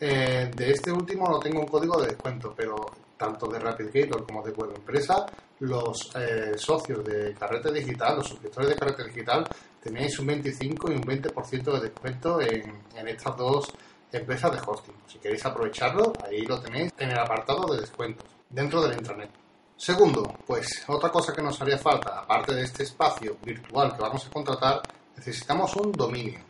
Eh, 0.00 0.50
de 0.54 0.70
este 0.70 0.90
último 0.90 1.28
no 1.28 1.38
tengo 1.38 1.60
un 1.60 1.66
código 1.66 2.00
de 2.00 2.08
descuento, 2.08 2.54
pero 2.56 2.76
tanto 3.16 3.46
de 3.46 3.58
RapidGator 3.58 4.26
como 4.26 4.42
de 4.42 4.52
Web 4.52 4.72
Empresa, 4.76 5.26
los 5.60 6.10
eh, 6.16 6.54
socios 6.56 7.04
de 7.04 7.34
Carrete 7.34 7.72
Digital, 7.72 8.16
los 8.16 8.28
suscriptores 8.28 8.70
de 8.70 8.76
Carrete 8.76 9.04
Digital, 9.04 9.46
tenéis 9.84 10.18
un 10.18 10.26
25 10.26 10.90
y 10.90 10.94
un 10.94 11.02
20% 11.02 11.72
de 11.72 11.80
descuento 11.80 12.40
en, 12.40 12.82
en 12.96 13.08
estas 13.08 13.36
dos 13.36 13.70
empresas 14.10 14.50
de 14.52 14.58
hosting. 14.66 14.94
Si 15.06 15.18
queréis 15.18 15.44
aprovecharlo, 15.44 16.12
ahí 16.26 16.42
lo 16.46 16.58
tenéis 16.60 16.92
en 16.98 17.10
el 17.10 17.18
apartado 17.18 17.72
de 17.74 17.82
descuentos, 17.82 18.26
dentro 18.48 18.82
del 18.82 18.98
intranet. 18.98 19.30
Segundo, 19.76 20.34
pues 20.46 20.84
otra 20.88 21.10
cosa 21.10 21.34
que 21.34 21.42
nos 21.42 21.60
haría 21.60 21.76
falta, 21.76 22.20
aparte 22.20 22.54
de 22.54 22.62
este 22.62 22.84
espacio 22.84 23.36
virtual 23.44 23.94
que 23.94 24.02
vamos 24.02 24.26
a 24.26 24.30
contratar, 24.30 24.80
necesitamos 25.16 25.76
un 25.76 25.92
dominio. 25.92 26.40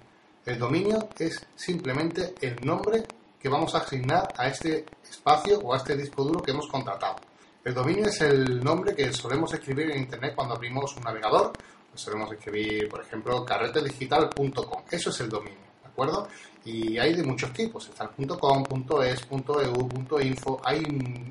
El 0.44 0.58
dominio 0.58 1.08
es 1.18 1.44
simplemente 1.56 2.34
el 2.40 2.56
nombre 2.64 3.02
que 3.40 3.48
vamos 3.48 3.74
a 3.74 3.78
asignar 3.78 4.28
a 4.36 4.46
este 4.46 4.84
espacio 5.10 5.58
o 5.58 5.74
a 5.74 5.78
este 5.78 5.96
disco 5.96 6.22
duro 6.22 6.42
que 6.42 6.52
hemos 6.52 6.68
contratado. 6.68 7.16
El 7.64 7.72
dominio 7.72 8.06
es 8.06 8.20
el 8.20 8.62
nombre 8.62 8.94
que 8.94 9.10
solemos 9.12 9.52
escribir 9.54 9.90
en 9.90 10.02
Internet 10.02 10.34
cuando 10.34 10.54
abrimos 10.54 10.94
un 10.96 11.02
navegador. 11.02 11.50
Pues 11.94 12.02
solemos 12.02 12.32
escribir, 12.32 12.88
por 12.88 13.02
ejemplo, 13.02 13.44
carretedigital.com. 13.44 14.82
Eso 14.90 15.10
es 15.10 15.20
el 15.20 15.28
dominio, 15.28 15.60
¿de 15.80 15.88
acuerdo? 15.88 16.26
Y 16.64 16.98
hay 16.98 17.14
de 17.14 17.22
muchos 17.22 17.52
tipos. 17.52 17.88
Está 17.88 18.10
el 18.18 18.26
.com, 18.26 18.64
.es, 19.04 19.20
.eu, 19.30 20.20
.info. 20.20 20.60
Hay 20.64 20.82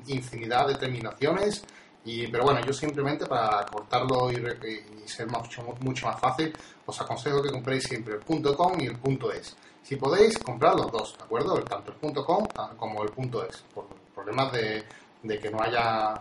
infinidad 0.06 0.68
de 0.68 0.76
terminaciones 0.76 1.62
y, 2.02 2.28
pero 2.28 2.44
bueno, 2.44 2.60
yo 2.64 2.72
simplemente 2.72 3.26
para 3.26 3.66
cortarlo 3.66 4.32
y, 4.32 4.36
ser 5.06 5.26
mucho, 5.26 5.62
mucho, 5.80 6.06
más 6.06 6.18
fácil, 6.18 6.50
os 6.86 6.98
aconsejo 6.98 7.42
que 7.42 7.50
compréis 7.50 7.84
siempre 7.84 8.14
el 8.14 8.54
.com 8.56 8.80
y 8.80 8.86
el 8.86 8.96
.es. 9.36 9.54
Si 9.82 9.96
podéis, 9.96 10.38
comprar 10.38 10.76
los 10.76 10.90
dos, 10.90 11.14
¿de 11.18 11.24
acuerdo? 11.24 11.62
Tanto 11.64 11.92
el 11.92 12.14
.com 12.24 12.46
como 12.78 13.02
el 13.02 13.10
.es. 13.50 13.64
Por 13.74 13.84
problemas 14.14 14.50
de, 14.50 14.82
de 15.24 15.38
que 15.38 15.50
no 15.50 15.60
haya 15.60 16.14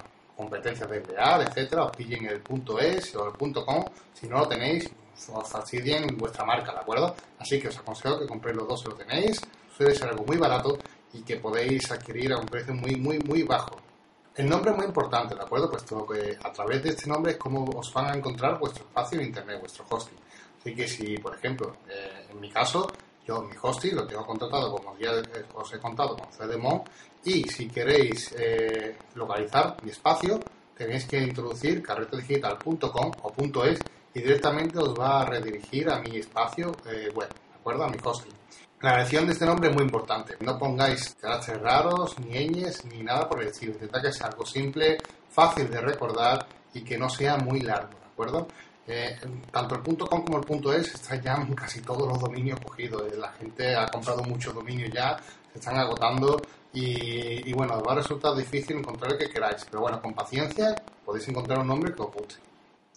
competencias 0.43 0.89
de 0.89 0.97
emplear, 0.97 1.41
etcétera, 1.41 1.85
os 1.85 1.95
pillen 1.95 2.25
el 2.25 2.41
.es 2.79 3.15
o 3.15 3.27
el 3.27 3.53
.com. 3.65 3.85
Si 4.13 4.27
no 4.27 4.39
lo 4.39 4.47
tenéis, 4.47 4.89
os 5.31 5.49
fastidien 5.49 6.17
vuestra 6.17 6.45
marca, 6.45 6.71
¿de 6.73 6.79
acuerdo? 6.79 7.15
Así 7.39 7.59
que 7.59 7.69
os 7.69 7.77
aconsejo 7.77 8.19
que 8.19 8.27
compréis 8.27 8.57
los 8.57 8.67
dos 8.67 8.81
si 8.81 8.89
lo 8.89 8.95
tenéis. 8.95 9.41
Suele 9.75 9.95
ser 9.95 10.09
algo 10.09 10.23
muy 10.25 10.37
barato 10.37 10.77
y 11.13 11.21
que 11.21 11.37
podéis 11.37 11.91
adquirir 11.91 12.33
a 12.33 12.37
un 12.37 12.45
precio 12.45 12.73
muy, 12.73 12.95
muy, 12.95 13.19
muy 13.19 13.43
bajo. 13.43 13.77
El 14.35 14.49
nombre 14.49 14.71
es 14.71 14.77
muy 14.77 14.85
importante, 14.87 15.35
¿de 15.35 15.41
acuerdo? 15.41 15.69
Puesto 15.69 16.07
que 16.07 16.37
a 16.43 16.51
través 16.51 16.81
de 16.83 16.89
este 16.89 17.07
nombre 17.07 17.33
es 17.33 17.37
como 17.37 17.65
os 17.65 17.93
van 17.93 18.07
a 18.07 18.13
encontrar 18.13 18.59
vuestro 18.59 18.83
espacio 18.83 19.19
en 19.19 19.27
Internet, 19.27 19.59
vuestro 19.59 19.85
hosting. 19.89 20.17
Así 20.59 20.75
que 20.75 20.87
si, 20.87 21.17
por 21.17 21.35
ejemplo, 21.35 21.77
eh, 21.87 22.27
en 22.31 22.39
mi 22.39 22.49
caso, 22.49 22.87
yo 23.27 23.41
mi 23.43 23.55
hosting 23.61 23.95
lo 23.95 24.07
tengo 24.07 24.25
contratado, 24.25 24.71
como 24.71 24.97
ya 24.97 25.11
os 25.53 25.73
he 25.73 25.79
contado, 25.79 26.17
con 26.17 26.27
CDMON, 26.31 26.83
y 27.25 27.43
si 27.43 27.67
queréis 27.67 28.33
eh, 28.37 28.97
localizar 29.15 29.77
mi 29.83 29.91
espacio, 29.91 30.39
tenéis 30.75 31.05
que 31.05 31.19
introducir 31.19 31.81
carretedigital.com 31.81 33.11
o 33.21 33.65
.es 33.65 33.79
y 34.13 34.21
directamente 34.21 34.77
os 34.79 34.93
va 34.93 35.21
a 35.21 35.25
redirigir 35.25 35.89
a 35.89 35.99
mi 35.99 36.17
espacio 36.17 36.75
eh, 36.85 37.09
web, 37.13 37.29
¿de 37.29 37.55
acuerdo? 37.55 37.83
A 37.85 37.89
mi 37.89 37.97
hosting. 38.03 38.33
La 38.81 38.95
elección 38.95 39.25
de 39.25 39.31
este 39.31 39.45
nombre 39.45 39.69
es 39.69 39.75
muy 39.75 39.85
importante. 39.85 40.35
No 40.41 40.57
pongáis 40.59 41.15
caracteres 41.21 41.61
raros, 41.61 42.19
ni 42.19 42.49
ñes, 42.49 42.83
ni 42.83 43.01
nada 43.01 43.29
por 43.29 43.41
el 43.41 43.47
estilo. 43.47 43.71
Intenta 43.71 44.01
que 44.01 44.11
sea 44.11 44.27
algo 44.27 44.45
simple, 44.45 44.97
fácil 45.29 45.69
de 45.69 45.79
recordar 45.79 46.45
y 46.73 46.81
que 46.81 46.97
no 46.97 47.09
sea 47.09 47.37
muy 47.37 47.61
largo, 47.61 47.91
¿de 47.91 48.05
acuerdo? 48.11 48.47
Eh, 48.85 49.17
tanto 49.49 49.75
el 49.75 49.97
.com 49.97 50.25
como 50.25 50.39
el 50.39 50.75
.es 50.81 50.95
están 50.95 51.21
ya 51.21 51.35
en 51.35 51.55
casi 51.55 51.79
todos 51.81 52.05
los 52.05 52.19
dominios 52.19 52.59
cogidos. 52.59 53.03
Eh, 53.13 53.15
la 53.17 53.31
gente 53.31 53.73
ha 53.73 53.87
comprado 53.87 54.21
muchos 54.23 54.53
dominios 54.53 54.91
ya, 54.93 55.17
se 55.53 55.59
están 55.59 55.77
agotando 55.77 56.41
y, 56.73 57.49
y 57.49 57.53
bueno, 57.53 57.81
va 57.81 57.93
a 57.93 57.95
resultar 57.95 58.35
difícil 58.35 58.77
encontrar 58.77 59.13
el 59.13 59.17
que 59.19 59.29
queráis. 59.29 59.65
Pero 59.69 59.81
bueno, 59.81 60.01
con 60.01 60.13
paciencia 60.13 60.75
podéis 61.05 61.27
encontrar 61.29 61.59
un 61.59 61.67
nombre 61.67 61.93
que 61.93 62.01
os 62.01 62.11
guste. 62.11 62.35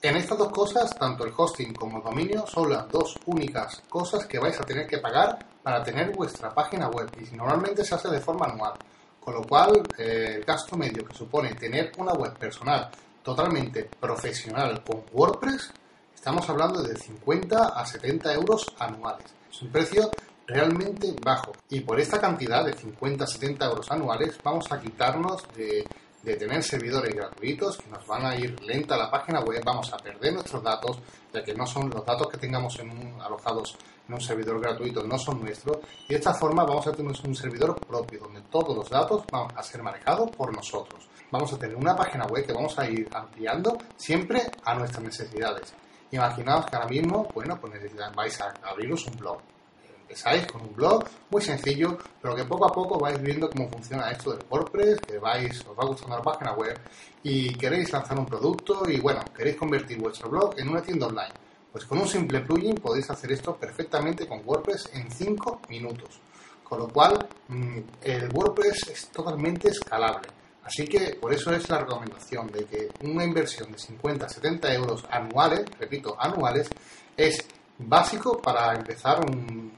En 0.02 0.14
estas 0.16 0.36
dos 0.36 0.52
cosas, 0.52 0.94
tanto 0.96 1.24
el 1.24 1.32
hosting 1.34 1.72
como 1.74 1.98
el 1.98 2.04
dominio 2.04 2.46
son 2.46 2.70
las 2.70 2.88
dos 2.90 3.18
únicas 3.26 3.82
cosas 3.88 4.26
que 4.26 4.38
vais 4.38 4.58
a 4.60 4.64
tener 4.64 4.86
que 4.86 4.98
pagar 4.98 5.38
para 5.62 5.82
tener 5.82 6.14
vuestra 6.14 6.54
página 6.54 6.88
web 6.88 7.10
y 7.18 7.34
normalmente 7.34 7.84
se 7.84 7.94
hace 7.94 8.10
de 8.10 8.20
forma 8.20 8.46
anual. 8.46 8.74
Con 9.18 9.34
lo 9.34 9.42
cual, 9.42 9.82
eh, 9.98 10.34
el 10.36 10.44
gasto 10.44 10.76
medio 10.76 11.04
que 11.04 11.14
supone 11.14 11.54
tener 11.54 11.92
una 11.98 12.12
web 12.12 12.38
personal 12.38 12.90
totalmente 13.22 13.84
profesional 13.98 14.84
con 14.84 15.02
WordPress, 15.12 15.72
estamos 16.14 16.48
hablando 16.48 16.82
de 16.82 16.94
50 16.94 17.68
a 17.68 17.84
70 17.84 18.34
euros 18.34 18.66
anuales. 18.78 19.34
Es 19.50 19.62
un 19.62 19.72
precio 19.72 20.10
realmente 20.46 21.14
bajo. 21.22 21.52
Y 21.70 21.80
por 21.80 21.98
esta 22.00 22.20
cantidad 22.20 22.64
de 22.64 22.72
50 22.72 23.24
a 23.24 23.26
70 23.26 23.66
euros 23.66 23.90
anuales 23.90 24.38
vamos 24.42 24.70
a 24.70 24.80
quitarnos 24.80 25.42
de 25.54 25.84
de 26.26 26.34
tener 26.34 26.60
servidores 26.60 27.14
gratuitos 27.14 27.78
que 27.78 27.88
nos 27.88 28.04
van 28.04 28.26
a 28.26 28.34
ir 28.34 28.60
lenta 28.62 28.96
la 28.96 29.08
página 29.08 29.40
web, 29.40 29.62
vamos 29.64 29.92
a 29.92 29.96
perder 29.96 30.34
nuestros 30.34 30.60
datos, 30.60 30.98
ya 31.32 31.44
que 31.44 31.54
no 31.54 31.64
son 31.64 31.88
los 31.88 32.04
datos 32.04 32.28
que 32.28 32.36
tengamos 32.36 32.76
en 32.80 32.90
un, 32.90 33.20
alojados 33.22 33.76
en 34.08 34.14
un 34.14 34.20
servidor 34.20 34.60
gratuito, 34.60 35.04
no 35.04 35.16
son 35.18 35.40
nuestros, 35.40 35.78
y 36.08 36.14
de 36.14 36.16
esta 36.16 36.34
forma 36.34 36.64
vamos 36.64 36.84
a 36.88 36.92
tener 36.92 37.12
un 37.24 37.34
servidor 37.36 37.78
propio, 37.78 38.18
donde 38.18 38.40
todos 38.50 38.76
los 38.76 38.90
datos 38.90 39.22
van 39.30 39.56
a 39.56 39.62
ser 39.62 39.84
manejados 39.84 40.28
por 40.32 40.52
nosotros. 40.52 41.08
Vamos 41.30 41.52
a 41.52 41.58
tener 41.58 41.76
una 41.76 41.94
página 41.94 42.26
web 42.26 42.44
que 42.44 42.52
vamos 42.52 42.76
a 42.76 42.90
ir 42.90 43.08
ampliando 43.12 43.78
siempre 43.96 44.50
a 44.64 44.74
nuestras 44.74 45.04
necesidades. 45.04 45.74
Imaginaos 46.10 46.66
que 46.66 46.74
ahora 46.74 46.88
mismo, 46.88 47.28
bueno, 47.34 47.56
pues 47.60 47.72
vais 48.16 48.40
a 48.40 48.52
abriros 48.64 49.06
un 49.06 49.16
blog 49.16 49.38
empezáis 50.06 50.46
con 50.46 50.62
un 50.62 50.74
blog 50.74 51.04
muy 51.30 51.42
sencillo, 51.42 51.98
pero 52.22 52.36
que 52.36 52.44
poco 52.44 52.66
a 52.66 52.72
poco 52.72 52.98
vais 52.98 53.20
viendo 53.20 53.50
cómo 53.50 53.68
funciona 53.68 54.10
esto 54.10 54.30
del 54.30 54.44
WordPress, 54.48 55.00
que 55.00 55.18
vais, 55.18 55.60
os 55.66 55.76
va 55.76 55.84
gustando 55.84 56.16
la 56.16 56.22
página 56.22 56.52
web 56.52 56.78
y 57.24 57.52
queréis 57.54 57.92
lanzar 57.92 58.16
un 58.16 58.26
producto 58.26 58.88
y 58.88 59.00
bueno, 59.00 59.20
queréis 59.36 59.56
convertir 59.56 59.98
vuestro 59.98 60.28
blog 60.30 60.54
en 60.58 60.68
una 60.68 60.80
tienda 60.80 61.08
online. 61.08 61.34
Pues 61.72 61.84
con 61.84 61.98
un 61.98 62.06
simple 62.06 62.40
plugin 62.40 62.76
podéis 62.76 63.10
hacer 63.10 63.32
esto 63.32 63.56
perfectamente 63.56 64.28
con 64.28 64.42
WordPress 64.44 64.90
en 64.94 65.10
5 65.10 65.62
minutos. 65.68 66.20
Con 66.62 66.78
lo 66.78 66.88
cual, 66.88 67.28
mm, 67.48 67.78
el 68.02 68.28
WordPress 68.32 68.88
es 68.88 69.08
totalmente 69.08 69.68
escalable. 69.68 70.28
Así 70.62 70.84
que 70.86 71.16
por 71.20 71.32
eso 71.32 71.52
es 71.52 71.68
la 71.68 71.78
recomendación 71.78 72.46
de 72.48 72.64
que 72.64 72.88
una 73.02 73.24
inversión 73.24 73.70
de 73.72 73.78
50-70 73.78 74.72
euros 74.74 75.04
anuales, 75.10 75.64
repito, 75.78 76.16
anuales, 76.18 76.68
es 77.16 77.46
básico 77.78 78.40
para 78.40 78.74
empezar 78.74 79.20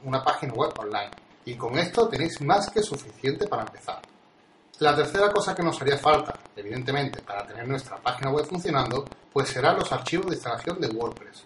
una 0.03 0.23
página 0.23 0.53
web 0.53 0.71
online. 0.77 1.11
Y 1.45 1.55
con 1.55 1.77
esto 1.77 2.07
tenéis 2.07 2.41
más 2.41 2.69
que 2.69 2.81
suficiente 2.81 3.47
para 3.47 3.63
empezar. 3.63 4.01
La 4.79 4.95
tercera 4.95 5.29
cosa 5.31 5.53
que 5.53 5.63
nos 5.63 5.81
haría 5.81 5.97
falta, 5.97 6.39
evidentemente, 6.55 7.21
para 7.21 7.45
tener 7.45 7.67
nuestra 7.67 7.97
página 7.97 8.31
web 8.31 8.45
funcionando, 8.45 9.05
pues 9.33 9.49
serán 9.49 9.77
los 9.77 9.91
archivos 9.91 10.27
de 10.27 10.35
instalación 10.35 10.79
de 10.79 10.87
WordPress. 10.87 11.43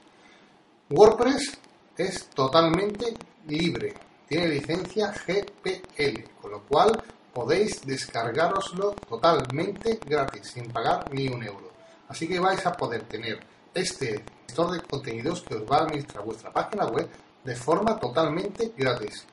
WordPress 0.89 1.57
es 1.97 2.27
totalmente 2.29 3.15
libre, 3.47 3.93
tiene 4.27 4.47
licencia 4.49 5.11
GPL, 5.11 6.29
con 6.39 6.51
lo 6.51 6.61
cual 6.61 7.01
podéis 7.33 7.83
descargaroslo 7.85 8.91
totalmente 8.91 9.99
gratis, 10.05 10.51
sin 10.53 10.71
pagar 10.71 11.11
ni 11.11 11.27
un 11.27 11.43
euro. 11.43 11.71
Así 12.09 12.27
que 12.27 12.39
vais 12.39 12.63
a 12.65 12.73
poder 12.73 13.03
tener 13.03 13.39
este 13.73 14.23
gestor 14.47 14.71
de 14.71 14.81
contenidos 14.81 15.43
que 15.43 15.55
os 15.55 15.63
va 15.63 15.77
a 15.77 15.83
administrar 15.83 16.23
vuestra 16.23 16.51
página 16.51 16.85
web 16.85 17.09
de 17.43 17.55
forma 17.55 17.99
totalmente 17.99 18.73
gratis. 18.77 19.25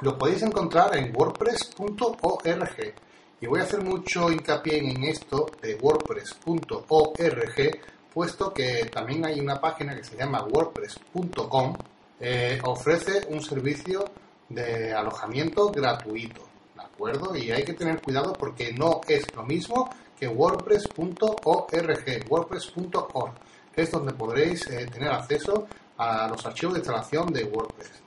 Lo 0.00 0.16
podéis 0.16 0.42
encontrar 0.42 0.96
en 0.96 1.14
wordpress.org 1.14 2.94
y 3.40 3.46
voy 3.46 3.60
a 3.60 3.62
hacer 3.62 3.82
mucho 3.82 4.30
hincapié 4.30 4.78
en 4.78 5.04
esto 5.04 5.46
de 5.60 5.74
wordpress.org 5.76 7.80
puesto 8.12 8.52
que 8.52 8.86
también 8.86 9.24
hay 9.24 9.40
una 9.40 9.60
página 9.60 9.94
que 9.94 10.04
se 10.04 10.16
llama 10.16 10.44
wordpress.com 10.44 11.74
eh, 12.22 12.60
ofrece 12.64 13.26
un 13.30 13.40
servicio 13.40 14.04
de 14.48 14.92
alojamiento 14.92 15.70
gratuito, 15.70 16.42
¿de 16.74 16.82
acuerdo? 16.82 17.34
Y 17.34 17.50
hay 17.50 17.64
que 17.64 17.72
tener 17.72 18.02
cuidado 18.02 18.34
porque 18.34 18.74
no 18.74 19.00
es 19.08 19.24
lo 19.34 19.42
mismo 19.44 19.88
que 20.18 20.28
wordpress.org, 20.28 22.28
wordpress.org, 22.28 23.32
es 23.74 23.90
donde 23.90 24.12
podréis 24.12 24.66
eh, 24.68 24.86
tener 24.86 25.10
acceso 25.10 25.66
a 25.98 26.28
los 26.28 26.44
archivos 26.46 26.74
de 26.74 26.80
instalación 26.80 27.32
de 27.32 27.44
WordPress. 27.44 28.00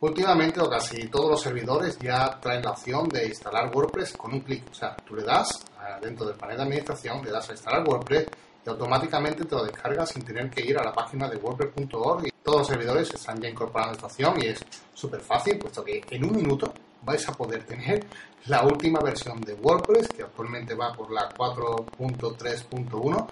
Últimamente, 0.00 0.60
o 0.60 0.68
casi 0.68 1.08
todos 1.08 1.30
los 1.30 1.40
servidores 1.40 1.98
ya 1.98 2.38
traen 2.38 2.62
la 2.62 2.72
opción 2.72 3.08
de 3.08 3.26
instalar 3.26 3.74
WordPress 3.74 4.12
con 4.16 4.34
un 4.34 4.40
clic. 4.40 4.62
O 4.70 4.74
sea, 4.74 4.94
tú 4.96 5.16
le 5.16 5.22
das 5.22 5.64
dentro 6.02 6.26
del 6.26 6.36
panel 6.36 6.58
de 6.58 6.62
administración, 6.64 7.24
le 7.24 7.30
das 7.30 7.48
a 7.48 7.52
instalar 7.52 7.82
WordPress 7.88 8.26
y 8.64 8.68
automáticamente 8.68 9.44
te 9.44 9.54
lo 9.54 9.64
descargas 9.64 10.10
sin 10.10 10.22
tener 10.22 10.50
que 10.50 10.64
ir 10.64 10.76
a 10.78 10.84
la 10.84 10.92
página 10.92 11.28
de 11.28 11.36
WordPress.org. 11.36 12.28
Todos 12.42 12.58
los 12.58 12.66
servidores 12.66 13.14
están 13.14 13.40
ya 13.40 13.48
incorporando 13.48 13.94
esta 13.94 14.06
opción 14.06 14.34
y 14.42 14.48
es 14.48 14.64
súper 14.92 15.20
fácil, 15.20 15.58
puesto 15.58 15.82
que 15.82 16.02
en 16.10 16.24
un 16.24 16.36
minuto 16.36 16.72
vais 17.02 17.28
a 17.28 17.32
poder 17.32 17.64
tener 17.64 18.04
la 18.46 18.64
última 18.64 19.00
versión 19.00 19.40
de 19.40 19.54
WordPress, 19.54 20.08
que 20.08 20.22
actualmente 20.22 20.74
va 20.74 20.92
por 20.92 21.10
la 21.12 21.28
4.3.1. 21.30 23.28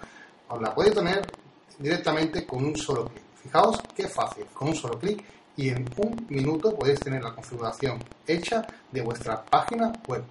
Os 0.47 0.61
la 0.61 0.73
podéis 0.73 0.95
tener 0.95 1.21
directamente 1.79 2.45
con 2.45 2.65
un 2.65 2.75
solo 2.75 3.05
clic. 3.05 3.23
Fijaos 3.41 3.81
qué 3.95 4.07
fácil, 4.07 4.45
con 4.53 4.69
un 4.69 4.75
solo 4.75 4.99
clic 4.99 5.23
y 5.57 5.69
en 5.69 5.87
un 5.97 6.25
minuto 6.29 6.75
podéis 6.75 6.99
tener 6.99 7.23
la 7.23 7.33
configuración 7.33 8.03
hecha 8.27 8.65
de 8.91 9.01
vuestra 9.01 9.43
página 9.43 9.91
web. 10.07 10.23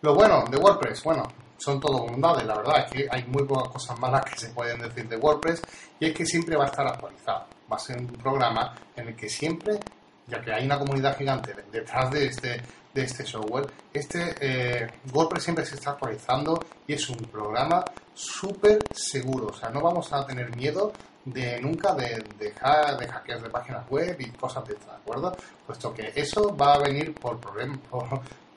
Lo 0.00 0.14
bueno 0.14 0.44
de 0.50 0.56
WordPress, 0.56 1.02
bueno, 1.02 1.24
son 1.58 1.80
todo 1.80 2.06
bondades, 2.06 2.46
la 2.46 2.56
verdad 2.56 2.84
es 2.86 2.92
que 2.92 3.08
hay 3.10 3.24
muy 3.24 3.44
pocas 3.44 3.72
cosas 3.72 3.98
malas 3.98 4.24
que 4.24 4.38
se 4.38 4.48
pueden 4.50 4.80
decir 4.80 5.08
de 5.08 5.16
WordPress 5.16 5.62
y 5.98 6.06
es 6.06 6.14
que 6.14 6.24
siempre 6.24 6.56
va 6.56 6.64
a 6.64 6.68
estar 6.68 6.86
actualizado. 6.86 7.46
Va 7.70 7.76
a 7.76 7.80
ser 7.80 7.98
un 7.98 8.06
programa 8.06 8.74
en 8.96 9.08
el 9.08 9.16
que 9.16 9.28
siempre, 9.28 9.78
ya 10.26 10.40
que 10.40 10.52
hay 10.52 10.64
una 10.64 10.78
comunidad 10.78 11.16
gigante 11.18 11.54
detrás 11.70 12.10
de 12.10 12.26
este, 12.26 12.62
este 13.02 13.24
software, 13.24 13.66
este 13.92 14.34
eh, 14.40 14.86
WordPress 15.12 15.44
siempre 15.44 15.64
se 15.64 15.74
está 15.74 15.90
actualizando 15.90 16.64
y 16.86 16.94
es 16.94 17.08
un 17.08 17.18
programa 17.18 17.84
súper 18.14 18.78
seguro. 18.92 19.48
O 19.48 19.52
sea, 19.52 19.70
no 19.70 19.80
vamos 19.80 20.12
a 20.12 20.26
tener 20.26 20.54
miedo 20.56 20.92
de 21.24 21.60
nunca 21.60 21.94
de, 21.94 22.24
de, 22.38 22.46
de 22.46 23.08
hackeos 23.08 23.42
de 23.42 23.50
páginas 23.50 23.88
web 23.90 24.16
y 24.18 24.30
cosas 24.30 24.64
de 24.66 24.74
estas, 24.74 24.88
¿de 24.88 24.96
acuerdo? 24.96 25.36
Puesto 25.66 25.92
que 25.94 26.12
eso 26.14 26.56
va 26.56 26.74
a 26.74 26.78
venir 26.78 27.14
por 27.14 27.38
problemas, 27.38 27.78
por, 27.90 28.08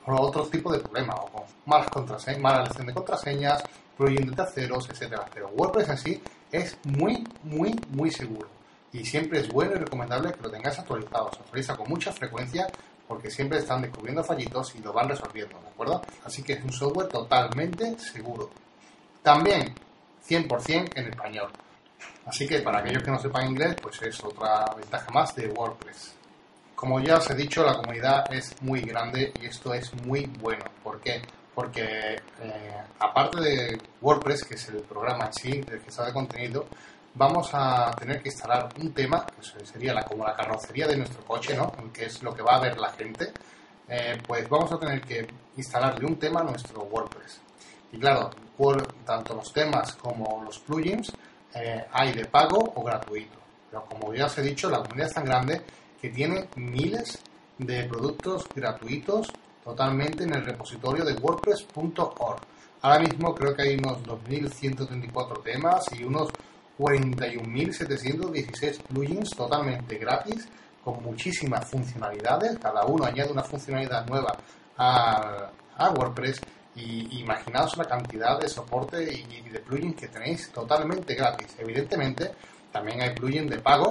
por 0.04 0.20
otro 0.20 0.46
tipo 0.46 0.72
de 0.72 0.80
problemas, 0.80 1.16
o 1.20 1.26
con 1.26 1.42
malas 1.66 1.88
contraseñas, 1.88 2.40
mala 2.40 2.60
elección 2.62 2.86
de 2.86 2.94
contraseñas, 2.94 3.62
plugins 3.96 4.30
de 4.30 4.36
terceros, 4.36 4.88
etcétera. 4.90 5.26
Pero 5.32 5.48
WordPress 5.50 5.88
en 5.90 5.98
sí 5.98 6.22
es 6.50 6.76
muy, 6.84 7.24
muy, 7.42 7.78
muy 7.90 8.10
seguro. 8.10 8.48
Y 8.92 9.04
siempre 9.06 9.40
es 9.40 9.48
bueno 9.48 9.72
y 9.74 9.78
recomendable 9.78 10.32
que 10.32 10.42
lo 10.42 10.50
tengáis 10.50 10.78
actualizado. 10.78 11.30
Se 11.32 11.40
actualiza 11.40 11.76
con 11.76 11.88
mucha 11.88 12.12
frecuencia 12.12 12.66
porque 13.12 13.30
siempre 13.30 13.58
están 13.58 13.82
descubriendo 13.82 14.24
fallitos 14.24 14.74
y 14.74 14.78
lo 14.78 14.90
van 14.90 15.06
resolviendo, 15.06 15.60
¿de 15.60 15.68
acuerdo? 15.68 16.00
Así 16.24 16.42
que 16.42 16.54
es 16.54 16.64
un 16.64 16.72
software 16.72 17.08
totalmente 17.08 17.98
seguro. 17.98 18.48
También 19.22 19.74
100% 20.26 20.92
en 20.94 21.08
español. 21.08 21.50
Así 22.24 22.46
que 22.46 22.60
para 22.60 22.78
aquellos 22.78 23.02
que 23.02 23.10
no 23.10 23.18
sepan 23.18 23.50
inglés, 23.50 23.76
pues 23.82 24.00
es 24.00 24.24
otra 24.24 24.64
ventaja 24.74 25.10
más 25.12 25.36
de 25.36 25.46
WordPress. 25.48 26.14
Como 26.74 27.00
ya 27.00 27.18
os 27.18 27.28
he 27.28 27.34
dicho, 27.34 27.62
la 27.62 27.76
comunidad 27.76 28.32
es 28.32 28.54
muy 28.62 28.80
grande 28.80 29.30
y 29.42 29.44
esto 29.44 29.74
es 29.74 29.92
muy 30.06 30.24
bueno. 30.40 30.64
¿Por 30.82 30.98
qué? 31.02 31.20
Porque 31.54 32.16
eh, 32.40 32.82
aparte 32.98 33.42
de 33.42 33.78
WordPress, 34.00 34.44
que 34.44 34.54
es 34.54 34.68
el 34.70 34.80
programa 34.84 35.26
en 35.26 35.34
sí, 35.34 35.50
el 35.50 35.82
que 35.82 36.02
de 36.02 36.12
contenido, 36.14 36.66
vamos 37.14 37.50
a 37.52 37.94
tener 37.98 38.22
que 38.22 38.28
instalar 38.28 38.68
un 38.80 38.92
tema, 38.92 39.26
que 39.26 39.66
sería 39.66 39.94
la, 39.94 40.04
como 40.04 40.24
la 40.24 40.34
carrocería 40.34 40.86
de 40.86 40.96
nuestro 40.96 41.24
coche, 41.24 41.56
¿no? 41.56 41.72
que 41.92 42.06
es 42.06 42.22
lo 42.22 42.34
que 42.34 42.42
va 42.42 42.56
a 42.56 42.60
ver 42.60 42.78
la 42.78 42.90
gente, 42.90 43.32
eh, 43.88 44.18
pues 44.26 44.48
vamos 44.48 44.72
a 44.72 44.78
tener 44.78 45.00
que 45.02 45.26
instalarle 45.56 46.06
un 46.06 46.16
tema 46.16 46.40
a 46.40 46.44
nuestro 46.44 46.82
WordPress. 46.82 47.40
Y 47.92 47.98
claro, 47.98 48.30
tanto 49.04 49.34
los 49.34 49.52
temas 49.52 49.94
como 49.96 50.42
los 50.44 50.58
plugins 50.60 51.12
eh, 51.54 51.84
hay 51.92 52.12
de 52.12 52.24
pago 52.24 52.72
o 52.74 52.82
gratuito. 52.82 53.38
Pero 53.68 53.84
como 53.84 54.14
ya 54.14 54.26
os 54.26 54.38
he 54.38 54.42
dicho, 54.42 54.70
la 54.70 54.78
comunidad 54.78 55.08
es 55.08 55.14
tan 55.14 55.24
grande 55.24 55.62
que 56.00 56.08
tiene 56.08 56.48
miles 56.56 57.18
de 57.58 57.84
productos 57.84 58.46
gratuitos 58.54 59.28
totalmente 59.62 60.24
en 60.24 60.34
el 60.34 60.44
repositorio 60.44 61.04
de 61.04 61.14
wordpress.org. 61.14 62.40
Ahora 62.80 62.98
mismo 62.98 63.34
creo 63.34 63.54
que 63.54 63.62
hay 63.62 63.76
unos 63.76 64.02
2.134 64.02 65.42
temas 65.42 65.84
y 65.92 66.02
unos 66.02 66.30
41.716 66.82 68.82
plugins 68.88 69.30
totalmente 69.30 69.96
gratis 69.98 70.48
con 70.82 71.00
muchísimas 71.02 71.70
funcionalidades. 71.70 72.58
Cada 72.58 72.84
uno 72.84 73.04
añade 73.04 73.30
una 73.30 73.44
funcionalidad 73.44 74.04
nueva 74.06 74.36
a, 74.76 75.52
WordPress 75.96 76.40
y 76.76 77.20
imaginaos 77.20 77.76
la 77.76 77.84
cantidad 77.84 78.40
de 78.40 78.48
soporte 78.48 79.02
y 79.02 79.42
de 79.50 79.58
plugins 79.60 79.96
que 79.96 80.08
tenéis 80.08 80.50
totalmente 80.50 81.14
gratis. 81.14 81.54
Evidentemente, 81.58 82.32
también 82.70 83.02
hay 83.02 83.14
plugins 83.14 83.50
de 83.50 83.58
pago 83.58 83.88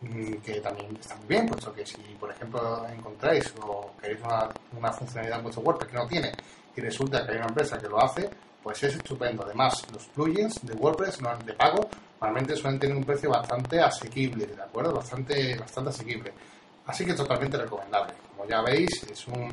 Mm, 0.00 0.34
que 0.44 0.60
también 0.60 0.94
está 1.00 1.16
muy 1.16 1.26
bien, 1.26 1.46
puesto 1.46 1.72
que 1.72 1.86
si, 1.86 1.96
por 2.20 2.30
ejemplo, 2.30 2.86
encontráis 2.88 3.52
o 3.62 3.92
queréis 4.00 4.20
una, 4.22 4.48
una 4.76 4.92
funcionalidad 4.92 5.38
en 5.38 5.44
vuestro 5.44 5.64
WordPress 5.64 5.90
que 5.90 5.96
no 5.96 6.06
tiene 6.06 6.32
y 6.76 6.80
resulta 6.82 7.24
que 7.24 7.32
hay 7.32 7.38
una 7.38 7.46
empresa 7.46 7.78
que 7.78 7.88
lo 7.88 8.02
hace, 8.02 8.28
pues 8.66 8.82
es 8.82 8.96
estupendo. 8.96 9.44
Además, 9.44 9.86
los 9.92 10.06
plugins 10.06 10.66
de 10.66 10.74
WordPress 10.74 11.20
no 11.20 11.36
de 11.38 11.52
pago 11.52 11.88
normalmente 12.20 12.56
suelen 12.56 12.80
tener 12.80 12.96
un 12.96 13.04
precio 13.04 13.30
bastante 13.30 13.80
asequible, 13.80 14.44
¿de 14.44 14.60
acuerdo? 14.60 14.92
Bastante, 14.92 15.56
bastante 15.56 15.90
asequible. 15.90 16.32
Así 16.84 17.06
que 17.06 17.14
totalmente 17.14 17.56
recomendable. 17.56 18.14
Como 18.36 18.48
ya 18.48 18.62
veis, 18.62 19.04
es 19.04 19.28
un 19.28 19.52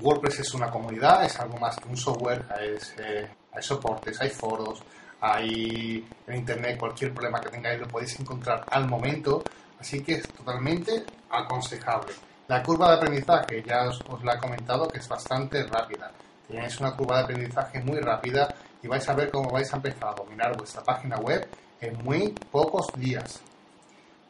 WordPress 0.00 0.40
es 0.40 0.52
una 0.54 0.68
comunidad, 0.68 1.24
es 1.24 1.38
algo 1.38 1.58
más 1.58 1.76
que 1.76 1.88
un 1.90 1.96
software, 1.96 2.44
eh, 2.58 3.28
hay 3.52 3.62
soportes, 3.62 4.20
hay 4.20 4.30
foros, 4.30 4.82
hay 5.20 6.04
en 6.26 6.34
internet 6.34 6.76
cualquier 6.76 7.14
problema 7.14 7.40
que 7.40 7.50
tengáis 7.50 7.78
lo 7.78 7.86
podéis 7.86 8.18
encontrar 8.18 8.64
al 8.68 8.88
momento 8.88 9.44
Así 9.78 10.02
que 10.02 10.14
es 10.14 10.28
totalmente 10.28 11.04
aconsejable. 11.30 12.12
La 12.48 12.64
curva 12.64 12.90
de 12.90 12.96
aprendizaje, 12.96 13.62
ya 13.64 13.88
os, 13.88 14.02
la 14.24 14.34
he 14.34 14.38
comentado, 14.38 14.88
que 14.88 14.98
es 14.98 15.08
bastante 15.08 15.62
rápida. 15.62 16.10
Tenéis 16.50 16.80
una 16.80 16.96
curva 16.96 17.18
de 17.18 17.22
aprendizaje 17.22 17.80
muy 17.80 18.00
rápida 18.00 18.52
y 18.82 18.88
vais 18.88 19.08
a 19.08 19.14
ver 19.14 19.30
cómo 19.30 19.50
vais 19.50 19.72
a 19.72 19.76
empezar 19.76 20.08
a 20.08 20.14
dominar 20.14 20.56
vuestra 20.56 20.82
página 20.82 21.16
web 21.18 21.46
en 21.80 21.96
muy 22.02 22.34
pocos 22.50 22.88
días. 22.96 23.40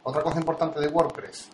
Otra 0.03 0.23
cosa 0.23 0.39
importante 0.39 0.81
de 0.81 0.89
WordPress, 0.89 1.49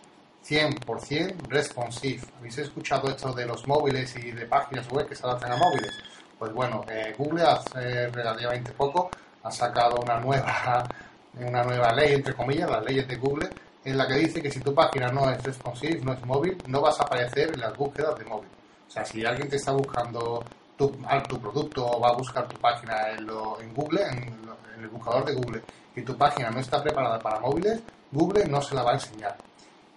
100% 0.45 1.47
responsive. 1.47 2.21
¿Habéis 2.37 2.57
escuchado 2.57 3.07
esto 3.09 3.31
de 3.33 3.45
los 3.45 3.65
móviles 3.65 4.13
y 4.17 4.31
de 4.31 4.45
páginas 4.45 4.89
web 4.91 5.07
que 5.07 5.15
se 5.15 5.25
adaptan 5.25 5.53
a 5.53 5.57
móviles? 5.57 5.91
Pues 6.37 6.51
bueno, 6.53 6.83
eh, 6.89 7.15
Google 7.17 7.43
hace 7.43 8.07
relativamente 8.07 8.71
poco 8.73 9.09
ha 9.43 9.51
sacado 9.51 10.01
una 10.01 10.19
nueva, 10.19 10.85
una 11.39 11.63
nueva 11.63 11.93
ley, 11.93 12.15
entre 12.15 12.33
comillas, 12.33 12.69
las 12.69 12.83
leyes 12.83 13.07
de 13.07 13.15
Google, 13.15 13.49
en 13.85 13.97
la 13.97 14.05
que 14.05 14.15
dice 14.15 14.41
que 14.41 14.51
si 14.51 14.59
tu 14.59 14.73
página 14.75 15.07
no 15.13 15.29
es 15.31 15.41
responsive, 15.41 16.01
no 16.01 16.11
es 16.11 16.25
móvil, 16.25 16.57
no 16.67 16.81
vas 16.81 16.99
a 16.99 17.03
aparecer 17.03 17.53
en 17.53 17.61
las 17.61 17.75
búsquedas 17.77 18.19
de 18.19 18.25
móvil. 18.25 18.49
O 18.87 18.91
sea, 18.91 19.05
si 19.05 19.25
alguien 19.25 19.49
te 19.49 19.57
está 19.57 19.71
buscando 19.71 20.43
tu, 20.77 20.95
tu 21.27 21.39
producto 21.39 21.85
o 21.85 21.99
va 21.99 22.09
a 22.09 22.13
buscar 22.13 22.47
tu 22.47 22.57
página 22.57 23.09
en, 23.11 23.73
Google, 23.73 24.01
en, 24.03 24.35
el 24.81 24.87
buscador 24.89 25.25
de 25.25 25.33
Google, 25.33 25.61
y 25.95 26.01
tu 26.01 26.15
página 26.15 26.49
no 26.49 26.59
está 26.59 26.81
preparada 26.81 27.19
para 27.19 27.39
móviles, 27.39 27.81
Google 28.11 28.45
no 28.45 28.61
se 28.61 28.75
la 28.75 28.83
va 28.83 28.91
a 28.91 28.95
enseñar. 28.95 29.35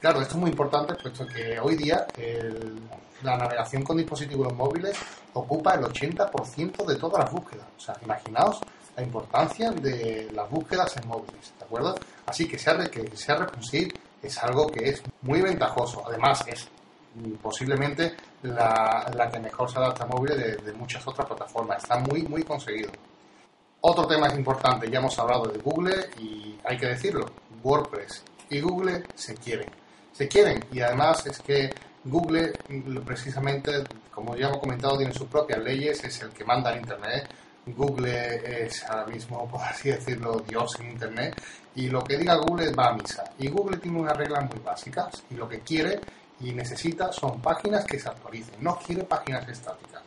Claro, 0.00 0.20
esto 0.22 0.34
es 0.34 0.40
muy 0.40 0.50
importante 0.50 0.94
puesto 0.94 1.26
que 1.26 1.60
hoy 1.60 1.76
día 1.76 2.06
la 3.22 3.36
navegación 3.36 3.82
con 3.82 3.98
dispositivos 3.98 4.52
móviles 4.54 4.96
ocupa 5.34 5.74
el 5.74 5.82
80% 5.82 6.86
de 6.86 6.96
todas 6.96 7.24
las 7.24 7.30
búsquedas. 7.30 7.66
O 7.76 7.80
sea, 7.80 7.94
imaginaos 8.02 8.60
la 8.96 9.02
importancia 9.02 9.70
de 9.70 10.30
las 10.32 10.48
búsquedas 10.50 10.96
en 10.96 11.06
móviles, 11.06 11.52
¿de 11.58 11.64
acuerdo? 11.64 11.94
Así 12.26 12.48
que 12.48 12.58
sea, 12.58 12.78
que 12.90 13.14
sea 13.16 13.36
responsive 13.36 13.92
es 14.22 14.38
algo 14.42 14.66
que 14.68 14.90
es 14.90 15.02
muy 15.22 15.40
ventajoso. 15.40 16.02
Además, 16.06 16.44
es 16.46 16.68
posiblemente 17.42 18.14
la, 18.42 19.10
la 19.14 19.30
que 19.30 19.40
mejor 19.40 19.70
se 19.70 19.78
adapta 19.78 20.04
a 20.04 20.06
móviles 20.06 20.64
de, 20.64 20.72
muchas 20.72 21.06
otras 21.06 21.26
plataformas. 21.26 21.82
Está 21.82 21.98
muy, 21.98 22.22
muy 22.22 22.42
conseguido. 22.42 22.90
Otro 23.82 24.06
tema 24.06 24.28
es 24.28 24.34
importante, 24.34 24.90
ya 24.90 24.98
hemos 24.98 25.18
hablado 25.18 25.44
de 25.46 25.58
Google 25.58 26.10
y 26.18 26.58
hay 26.64 26.76
que 26.76 26.86
decirlo, 26.86 27.26
WordPress 27.62 28.22
y 28.50 28.60
Google 28.60 29.04
se 29.14 29.34
quieren. 29.34 29.70
Se 30.12 30.28
quieren 30.28 30.64
y 30.70 30.80
además 30.80 31.26
es 31.26 31.38
que 31.40 31.70
Google 32.04 32.52
precisamente, 33.04 33.84
como 34.12 34.36
ya 34.36 34.48
hemos 34.48 34.58
comentado, 34.58 34.98
tiene 34.98 35.14
sus 35.14 35.28
propias 35.28 35.62
leyes, 35.62 36.04
es 36.04 36.20
el 36.22 36.30
que 36.30 36.44
manda 36.44 36.72
en 36.72 36.80
Internet 36.80 37.30
Google 37.66 38.64
es 38.64 38.84
ahora 38.84 39.06
mismo, 39.06 39.48
por 39.50 39.60
así 39.60 39.90
decirlo, 39.90 40.42
Dios 40.46 40.76
en 40.80 40.90
Internet, 40.90 41.40
y 41.74 41.88
lo 41.88 42.02
que 42.02 42.16
diga 42.16 42.36
Google 42.36 42.72
va 42.72 42.88
a 42.88 42.94
misa. 42.94 43.24
Y 43.38 43.48
Google 43.48 43.78
tiene 43.78 44.00
unas 44.00 44.16
reglas 44.16 44.44
muy 44.44 44.62
básicas, 44.64 45.22
y 45.30 45.34
lo 45.34 45.48
que 45.48 45.60
quiere 45.60 46.00
y 46.40 46.52
necesita 46.52 47.12
son 47.12 47.40
páginas 47.40 47.84
que 47.84 47.98
se 47.98 48.08
actualicen, 48.08 48.56
no 48.60 48.78
quiere 48.78 49.04
páginas 49.04 49.46
estáticas. 49.48 50.02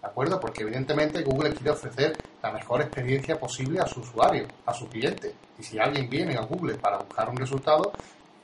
¿De 0.00 0.06
acuerdo? 0.06 0.38
Porque 0.38 0.62
evidentemente 0.62 1.22
Google 1.22 1.52
quiere 1.54 1.70
ofrecer 1.70 2.16
la 2.42 2.52
mejor 2.52 2.82
experiencia 2.82 3.38
posible 3.38 3.80
a 3.80 3.86
su 3.86 4.00
usuario, 4.00 4.46
a 4.64 4.72
su 4.72 4.88
cliente. 4.88 5.34
Y 5.58 5.62
si 5.62 5.78
alguien 5.78 6.08
viene 6.08 6.36
a 6.36 6.42
Google 6.42 6.74
para 6.74 6.98
buscar 6.98 7.28
un 7.28 7.36
resultado, 7.36 7.92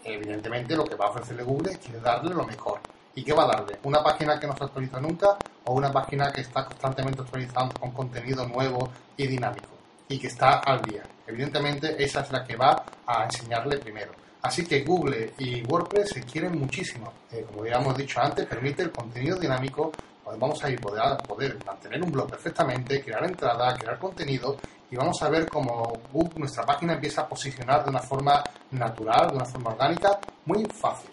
evidentemente 0.02 0.74
lo 0.74 0.84
que 0.84 0.96
va 0.96 1.06
a 1.06 1.10
ofrecerle 1.10 1.44
Google 1.44 1.72
es 1.72 2.02
darle 2.02 2.34
lo 2.34 2.44
mejor. 2.44 2.80
¿Y 3.14 3.22
qué 3.22 3.32
va 3.32 3.44
a 3.44 3.56
darle? 3.56 3.78
¿Una 3.84 4.02
página 4.02 4.40
que 4.40 4.48
no 4.48 4.56
se 4.56 4.64
actualiza 4.64 5.00
nunca 5.00 5.36
o 5.64 5.74
una 5.74 5.92
página 5.92 6.32
que 6.32 6.40
está 6.40 6.64
constantemente 6.64 7.22
actualizando 7.22 7.74
con 7.78 7.92
contenido 7.92 8.46
nuevo 8.48 8.90
y 9.16 9.28
dinámico 9.28 9.68
y 10.08 10.18
que 10.18 10.26
está 10.26 10.58
al 10.58 10.82
día? 10.82 11.04
Evidentemente 11.26 12.02
esa 12.02 12.22
es 12.22 12.32
la 12.32 12.44
que 12.44 12.56
va 12.56 12.84
a 13.06 13.24
enseñarle 13.24 13.78
primero. 13.78 14.23
Así 14.44 14.62
que 14.66 14.84
Google 14.84 15.32
y 15.38 15.64
WordPress 15.64 16.10
se 16.10 16.22
quieren 16.22 16.58
muchísimo. 16.58 17.10
Eh, 17.32 17.46
como 17.48 17.64
ya 17.64 17.76
hemos 17.76 17.96
dicho 17.96 18.20
antes, 18.20 18.44
permite 18.44 18.82
el 18.82 18.90
contenido 18.90 19.38
dinámico. 19.38 19.90
Vamos 20.38 20.62
a 20.62 20.68
ir 20.68 20.78
poder, 20.80 21.16
poder 21.26 21.58
mantener 21.64 22.02
un 22.02 22.12
blog 22.12 22.28
perfectamente, 22.28 23.02
crear 23.02 23.24
entrada, 23.24 23.74
crear 23.74 23.98
contenido 23.98 24.58
y 24.90 24.96
vamos 24.96 25.22
a 25.22 25.30
ver 25.30 25.48
cómo 25.48 25.98
nuestra 26.36 26.64
página 26.64 26.92
empieza 26.92 27.22
a 27.22 27.28
posicionar 27.28 27.84
de 27.84 27.90
una 27.90 28.00
forma 28.00 28.44
natural, 28.72 29.30
de 29.30 29.36
una 29.36 29.46
forma 29.46 29.70
orgánica, 29.70 30.18
muy 30.44 30.66
fácil. 30.66 31.10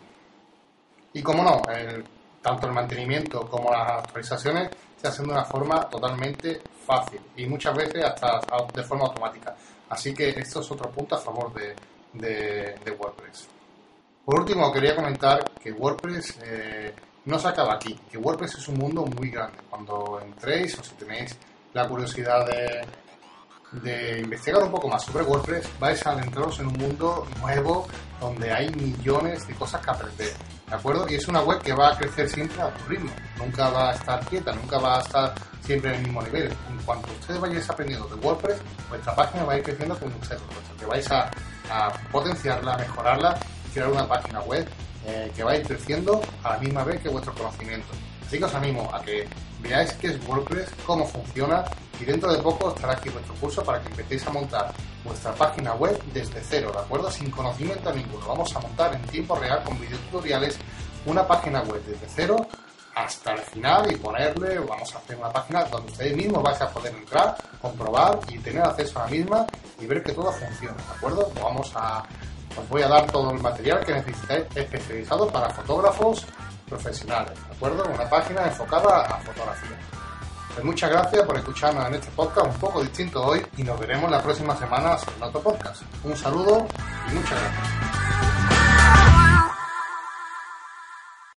Y 1.13 1.21
como 1.21 1.41
no, 1.41 1.61
tanto 2.41 2.67
el 2.67 2.73
mantenimiento 2.73 3.49
como 3.49 3.71
las 3.71 4.03
actualizaciones 4.03 4.71
se 4.97 5.07
hacen 5.07 5.25
de 5.25 5.31
una 5.31 5.45
forma 5.45 5.89
totalmente 5.89 6.61
fácil 6.85 7.21
y 7.37 7.45
muchas 7.45 7.77
veces 7.77 8.03
hasta 8.03 8.41
de 8.73 8.83
forma 8.83 9.05
automática. 9.05 9.55
Así 9.89 10.13
que 10.13 10.29
esto 10.29 10.59
es 10.59 10.71
otro 10.71 10.89
punto 10.91 11.15
a 11.15 11.19
favor 11.19 11.53
de, 11.53 11.75
de, 12.13 12.75
WordPress. 12.99 13.47
Por 14.25 14.39
último, 14.39 14.71
quería 14.71 14.95
comentar 14.95 15.43
que 15.61 15.71
WordPress 15.71 16.37
eh, 16.43 16.93
no 17.25 17.39
se 17.39 17.47
acaba 17.47 17.75
aquí, 17.75 17.99
que 18.09 18.17
WordPress 18.17 18.55
es 18.55 18.67
un 18.67 18.77
mundo 18.77 19.05
muy 19.05 19.29
grande. 19.29 19.57
Cuando 19.69 20.19
entréis 20.23 20.77
o 20.77 20.83
si 20.83 20.95
tenéis 20.95 21.37
la 21.73 21.87
curiosidad 21.87 22.47
de, 22.47 24.19
investigar 24.19 24.63
un 24.63 24.71
poco 24.71 24.87
más 24.87 25.03
sobre 25.03 25.23
WordPress, 25.23 25.67
vais 25.79 26.05
a 26.05 26.11
adentraros 26.11 26.59
en 26.59 26.67
un 26.67 26.77
mundo 26.77 27.25
nuevo 27.39 27.87
donde 28.19 28.51
hay 28.51 28.69
millones 28.71 29.47
de 29.47 29.53
cosas 29.55 29.81
que 29.81 29.91
aprender. 29.91 30.33
¿De 30.67 30.75
acuerdo? 30.75 31.05
Y 31.09 31.15
es 31.15 31.27
una 31.27 31.41
web 31.41 31.61
que 31.61 31.73
va 31.73 31.89
a 31.93 31.97
crecer 31.97 32.29
siempre 32.29 32.61
a 32.61 32.73
tu 32.73 32.89
ritmo. 32.89 33.11
Nunca 33.37 33.69
va 33.69 33.91
a 33.91 33.93
estar 33.93 34.25
quieta, 34.25 34.51
nunca 34.53 34.77
va 34.77 34.97
a 34.97 35.01
estar 35.01 35.33
siempre 35.61 35.91
en 35.91 35.97
el 35.97 36.03
mismo 36.03 36.21
nivel. 36.21 36.51
En 36.69 36.77
cuanto 36.85 37.11
ustedes 37.19 37.39
vayáis 37.39 37.69
aprendiendo 37.69 38.07
de 38.07 38.15
WordPress, 38.15 38.61
vuestra 38.89 39.15
página 39.15 39.43
va 39.45 39.53
a 39.53 39.57
ir 39.57 39.63
creciendo 39.63 39.97
con 39.97 40.13
ustedes, 40.13 40.41
puesto 40.41 40.77
que 40.77 40.85
vais 40.85 41.11
a, 41.11 41.31
potenciarla, 42.11 42.77
mejorarla 42.77 43.39
y 43.67 43.73
crear 43.73 43.89
una 43.89 44.07
página 44.07 44.41
web 44.41 44.67
eh, 45.05 45.31
que 45.35 45.43
va 45.43 45.51
a 45.51 45.57
ir 45.57 45.65
creciendo 45.65 46.21
a 46.43 46.53
la 46.53 46.57
misma 46.59 46.83
vez 46.83 47.01
que 47.01 47.09
vuestro 47.09 47.33
conocimiento. 47.33 47.87
Así 48.25 48.37
que 48.37 48.45
os 48.45 48.53
animo 48.53 48.89
a 48.93 49.01
que 49.01 49.27
veáis 49.61 49.93
qué 49.93 50.07
es 50.07 50.27
WordPress, 50.27 50.69
cómo 50.85 51.05
funciona 51.05 51.63
y 51.99 52.05
dentro 52.05 52.31
de 52.31 52.41
poco 52.41 52.73
estará 52.73 52.93
aquí 52.93 53.09
vuestro 53.09 53.33
curso 53.35 53.63
para 53.63 53.81
que 53.81 53.89
empecéis 53.89 54.25
a 54.27 54.31
montar 54.31 54.73
vuestra 55.03 55.33
página 55.33 55.73
web 55.73 56.01
desde 56.13 56.41
cero, 56.41 56.71
¿de 56.73 56.79
acuerdo? 56.79 57.11
Sin 57.11 57.29
conocimiento 57.29 57.91
ninguno. 57.93 58.27
Vamos 58.27 58.55
a 58.55 58.59
montar 58.59 58.93
en 58.93 59.01
tiempo 59.03 59.35
real 59.35 59.63
con 59.63 59.79
videotutoriales 59.79 60.57
una 61.05 61.27
página 61.27 61.61
web 61.61 61.83
desde 61.85 62.07
cero 62.07 62.47
hasta 62.95 63.33
el 63.33 63.39
final 63.39 63.91
y 63.91 63.95
ponerle, 63.95 64.59
vamos 64.59 64.93
a 64.93 64.97
hacer 64.97 65.17
una 65.17 65.31
página 65.31 65.63
donde 65.65 65.91
ustedes 65.91 66.15
mismos 66.15 66.43
vais 66.43 66.61
a 66.61 66.69
poder 66.69 66.93
entrar, 66.93 67.35
comprobar 67.61 68.19
y 68.27 68.37
tener 68.39 68.63
acceso 68.63 68.99
a 68.99 69.05
la 69.05 69.11
misma 69.11 69.45
y 69.79 69.85
ver 69.85 70.03
que 70.03 70.11
todo 70.13 70.31
funciona, 70.31 70.75
¿de 70.75 70.93
acuerdo? 70.97 71.31
Vamos 71.41 71.71
a, 71.75 72.03
os 72.57 72.69
voy 72.69 72.81
a 72.81 72.87
dar 72.87 73.09
todo 73.11 73.31
el 73.31 73.39
material 73.39 73.85
que 73.85 73.93
necesitáis 73.93 74.45
especializado 74.55 75.27
para 75.27 75.49
fotógrafos 75.49 76.25
profesionales, 76.67 77.33
¿de 77.47 77.55
acuerdo? 77.55 77.85
Una 77.85 78.09
página 78.09 78.43
enfocada 78.43 79.01
a 79.01 79.17
fotografía. 79.19 79.77
Pues 80.53 80.65
muchas 80.65 80.89
gracias 80.89 81.23
por 81.23 81.37
escucharnos 81.37 81.87
en 81.87 81.93
este 81.95 82.11
podcast 82.11 82.47
un 82.47 82.59
poco 82.59 82.81
distinto 82.81 83.23
hoy 83.25 83.41
y 83.55 83.63
nos 83.63 83.79
veremos 83.79 84.11
la 84.11 84.21
próxima 84.21 84.55
semana 84.57 84.97
en 85.15 85.23
otro 85.23 85.41
podcast. 85.41 85.81
Un 86.03 86.17
saludo 86.17 86.67
y 87.09 87.13
muchas 87.13 87.39
gracias. 87.39 89.20